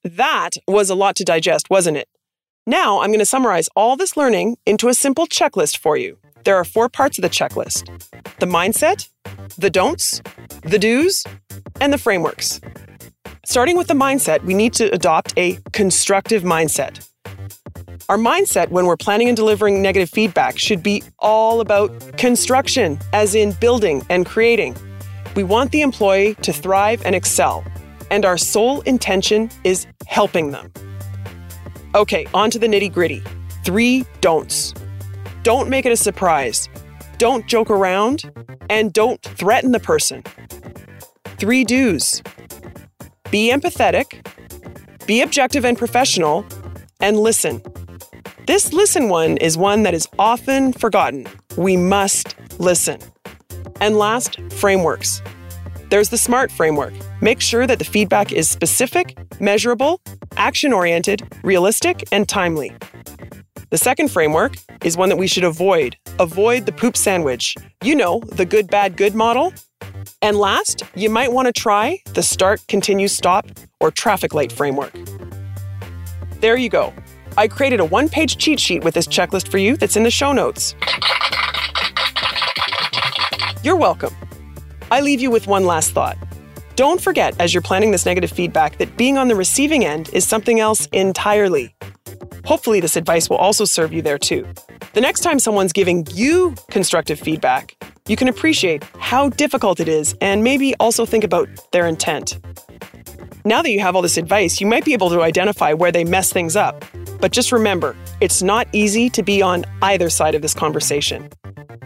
That 0.05 0.51
was 0.67 0.89
a 0.89 0.95
lot 0.95 1.15
to 1.17 1.25
digest, 1.25 1.69
wasn't 1.69 1.99
it? 1.99 2.09
Now 2.67 3.01
I'm 3.01 3.11
going 3.11 3.19
to 3.19 3.27
summarize 3.27 3.69
all 3.77 3.97
this 3.97 4.17
learning 4.17 4.57
into 4.65 4.89
a 4.89 4.95
simple 4.95 5.27
checklist 5.27 5.77
for 5.77 5.97
you. 5.97 6.17
There 6.45 6.57
are 6.57 6.65
four 6.65 6.89
parts 6.89 7.19
of 7.19 7.23
the 7.23 7.29
checklist 7.29 7.87
the 8.39 8.47
mindset, 8.47 9.09
the 9.59 9.69
don'ts, 9.69 10.23
the 10.63 10.79
do's, 10.79 11.25
and 11.81 11.93
the 11.93 11.99
frameworks. 11.99 12.61
Starting 13.45 13.77
with 13.77 13.89
the 13.89 13.95
mindset, 13.95 14.43
we 14.45 14.55
need 14.55 14.73
to 14.75 14.93
adopt 14.95 15.35
a 15.37 15.59
constructive 15.73 16.43
mindset. 16.45 17.07
Our 18.09 18.17
mindset 18.17 18.71
when 18.71 18.87
we're 18.87 18.97
planning 18.97 19.29
and 19.29 19.37
delivering 19.37 19.83
negative 19.83 20.09
feedback 20.09 20.59
should 20.59 20.83
be 20.83 21.03
all 21.19 21.61
about 21.61 22.17
construction, 22.17 22.99
as 23.13 23.35
in 23.35 23.53
building 23.53 24.05
and 24.09 24.25
creating. 24.25 24.77
We 25.37 25.45
want 25.45 25.73
the 25.73 25.83
employee 25.83 26.37
to 26.43 26.53
thrive 26.53 27.03
and 27.05 27.15
excel, 27.15 27.65
and 28.11 28.25
our 28.25 28.37
sole 28.37 28.81
intention 28.83 29.51
is 29.65 29.87
helping 30.07 30.51
them. 30.51 30.73
Okay, 31.95 32.27
on 32.35 32.51
to 32.51 32.59
the 32.59 32.67
nitty 32.67 32.93
gritty. 32.93 33.23
Three 33.65 34.05
don'ts. 34.21 34.75
Don't 35.43 35.69
make 35.69 35.87
it 35.87 35.93
a 35.93 35.97
surprise. 35.97 36.69
Don't 37.19 37.47
joke 37.47 37.71
around. 37.71 38.31
And 38.69 38.93
don't 38.93 39.21
threaten 39.23 39.73
the 39.73 39.81
person. 39.81 40.23
Three 41.39 41.65
do's 41.65 42.23
be 43.31 43.51
empathetic, 43.53 44.27
be 45.07 45.23
objective 45.23 45.65
and 45.65 45.79
professional, 45.79 46.45
and 47.01 47.19
listen. 47.19 47.63
This 48.47 48.73
listen 48.73 49.09
one 49.09 49.37
is 49.37 49.57
one 49.57 49.85
that 49.85 49.95
is 49.95 50.09
often 50.19 50.73
forgotten. 50.73 51.27
We 51.57 51.77
must 51.77 52.35
listen. 52.59 52.99
And 53.81 53.97
last, 53.97 54.41
frameworks. 54.53 55.23
There's 55.91 56.09
the 56.09 56.19
SMART 56.19 56.53
framework. 56.53 56.95
Make 57.21 57.41
sure 57.41 57.67
that 57.67 57.81
the 57.81 57.85
feedback 57.85 58.31
is 58.31 58.49
specific, 58.49 59.19
measurable, 59.41 60.01
action 60.37 60.73
oriented, 60.73 61.29
realistic, 61.43 62.05
and 62.13 62.29
timely. 62.29 62.73
The 63.71 63.77
second 63.79 64.13
framework 64.13 64.55
is 64.85 64.97
one 64.97 65.09
that 65.09 65.19
we 65.19 65.27
should 65.27 65.43
avoid. 65.43 65.97
Avoid 66.21 66.67
the 66.67 66.71
poop 66.71 66.97
sandwich. 66.97 67.57
You 67.83 67.97
know, 67.97 68.21
the 68.21 68.45
good, 68.45 68.69
bad, 68.71 68.97
good 68.97 69.17
model. 69.17 69.53
And 70.23 70.37
last, 70.37 70.85
you 70.95 71.11
might 71.11 71.33
want 71.33 71.47
to 71.47 71.53
try 71.53 71.99
the 72.15 72.23
start, 72.23 72.65
continue, 72.69 73.09
stop, 73.09 73.47
or 73.81 73.91
traffic 73.91 74.33
light 74.33 74.53
framework. 74.53 74.97
There 76.41 76.57
you 76.57 76.69
go. 76.69 76.95
I 77.37 77.49
created 77.49 77.81
a 77.81 77.85
one 77.85 78.09
page 78.09 78.37
cheat 78.37 78.61
sheet 78.61 78.85
with 78.85 78.95
this 78.95 79.09
checklist 79.09 79.49
for 79.49 79.59
you 79.59 79.77
that's 79.77 79.97
in 79.97 80.05
the 80.05 80.11
show 80.13 80.33
notes. 80.33 80.77
You're 83.65 83.77
welcome. 83.77 84.15
I 84.93 85.01
leave 85.01 85.21
you 85.21 85.31
with 85.31 85.47
one 85.47 85.65
last 85.67 85.93
thought. 85.93 86.19
Don't 86.75 87.01
forget, 87.01 87.39
as 87.39 87.55
you're 87.55 87.63
planning 87.63 87.93
this 87.93 88.05
negative 88.05 88.33
feedback, 88.33 88.79
that 88.79 88.97
being 88.97 89.19
on 89.19 89.29
the 89.29 89.37
receiving 89.37 89.85
end 89.85 90.11
is 90.13 90.27
something 90.27 90.59
else 90.59 90.87
entirely. 90.87 91.75
Hopefully, 92.45 92.81
this 92.81 92.97
advice 92.97 93.31
will 93.31 93.37
also 93.37 93.65
serve 93.65 93.93
you 93.93 94.03
there 94.03 94.19
too. 94.19 94.45
The 94.95 95.01
next 95.01 95.21
time 95.21 95.39
someone's 95.39 95.73
giving 95.73 96.07
you 96.13 96.57
constructive 96.71 97.21
feedback, 97.21 97.77
you 98.09 98.17
can 98.17 98.27
appreciate 98.27 98.83
how 98.99 99.29
difficult 99.29 99.79
it 99.79 99.87
is 99.87 100.17
and 100.21 100.43
maybe 100.43 100.75
also 100.81 101.07
think 101.07 101.23
about 101.23 101.49
their 101.71 101.87
intent. 101.87 102.41
Now 103.45 103.63
that 103.63 103.71
you 103.71 103.81
have 103.81 103.97
all 103.97 104.03
this 104.03 104.19
advice, 104.19 104.61
you 104.61 104.67
might 104.67 104.85
be 104.85 104.93
able 104.93 105.09
to 105.11 105.23
identify 105.23 105.73
where 105.73 105.91
they 105.91 106.05
mess 106.05 106.31
things 106.31 106.57
up. 106.57 106.85
But 107.21 107.33
just 107.33 107.53
remember, 107.53 107.97
it's 108.21 108.43
not 108.43 108.69
easy 108.73 109.09
to 109.11 109.23
be 109.23 109.41
on 109.41 109.65
either 109.81 110.11
side 110.11 110.35
of 110.35 110.43
this 110.43 110.53
conversation. 110.53 111.31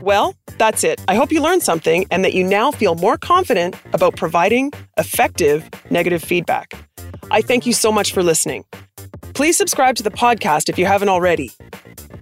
Well, 0.00 0.34
that's 0.58 0.82
it. 0.82 1.00
I 1.06 1.14
hope 1.14 1.30
you 1.30 1.40
learned 1.40 1.62
something 1.62 2.06
and 2.10 2.24
that 2.24 2.34
you 2.34 2.42
now 2.42 2.72
feel 2.72 2.96
more 2.96 3.16
confident 3.16 3.76
about 3.92 4.16
providing 4.16 4.72
effective 4.98 5.68
negative 5.90 6.22
feedback. 6.24 6.74
I 7.30 7.40
thank 7.40 7.66
you 7.66 7.72
so 7.72 7.92
much 7.92 8.12
for 8.12 8.22
listening. 8.22 8.64
Please 9.34 9.56
subscribe 9.56 9.94
to 9.96 10.02
the 10.02 10.10
podcast 10.10 10.68
if 10.68 10.76
you 10.76 10.86
haven't 10.86 11.08
already. 11.08 11.52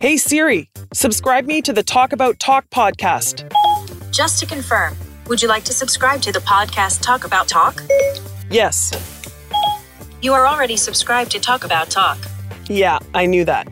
Hey 0.00 0.18
Siri, 0.18 0.70
subscribe 0.92 1.46
me 1.46 1.62
to 1.62 1.72
the 1.72 1.82
Talk 1.82 2.12
About 2.12 2.38
Talk 2.38 2.68
podcast. 2.70 3.50
Just 4.10 4.40
to 4.40 4.46
confirm, 4.46 4.94
would 5.26 5.40
you 5.40 5.48
like 5.48 5.64
to 5.64 5.72
subscribe 5.72 6.20
to 6.22 6.32
the 6.32 6.40
podcast 6.40 7.02
Talk 7.02 7.24
About 7.24 7.48
Talk? 7.48 7.82
Yes. 8.50 9.11
You 10.22 10.34
are 10.34 10.46
already 10.46 10.76
subscribed 10.76 11.32
to 11.32 11.40
Talk 11.40 11.64
About 11.64 11.90
Talk. 11.90 12.16
Yeah, 12.68 13.00
I 13.12 13.26
knew 13.26 13.44
that. 13.44 13.66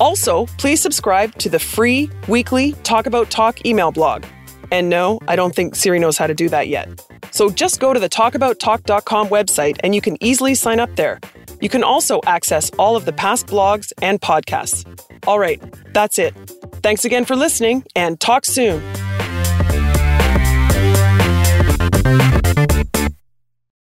Also, 0.00 0.46
please 0.58 0.80
subscribe 0.80 1.32
to 1.36 1.48
the 1.48 1.60
free 1.60 2.10
weekly 2.26 2.72
Talk 2.82 3.06
About 3.06 3.30
Talk 3.30 3.64
email 3.64 3.92
blog. 3.92 4.24
And 4.72 4.90
no, 4.90 5.20
I 5.28 5.36
don't 5.36 5.54
think 5.54 5.76
Siri 5.76 6.00
knows 6.00 6.18
how 6.18 6.26
to 6.26 6.34
do 6.34 6.48
that 6.48 6.66
yet. 6.66 7.00
So 7.30 7.48
just 7.48 7.78
go 7.78 7.92
to 7.92 8.00
the 8.00 8.08
talkabouttalk.com 8.08 9.28
website 9.28 9.76
and 9.84 9.94
you 9.94 10.00
can 10.00 10.20
easily 10.20 10.56
sign 10.56 10.80
up 10.80 10.96
there. 10.96 11.20
You 11.60 11.68
can 11.68 11.84
also 11.84 12.20
access 12.26 12.70
all 12.70 12.96
of 12.96 13.04
the 13.04 13.12
past 13.12 13.46
blogs 13.46 13.92
and 14.02 14.20
podcasts. 14.20 14.84
All 15.28 15.38
right, 15.38 15.62
that's 15.94 16.18
it. 16.18 16.34
Thanks 16.82 17.04
again 17.04 17.24
for 17.24 17.36
listening 17.36 17.84
and 17.94 18.18
talk 18.18 18.44
soon. 18.46 18.82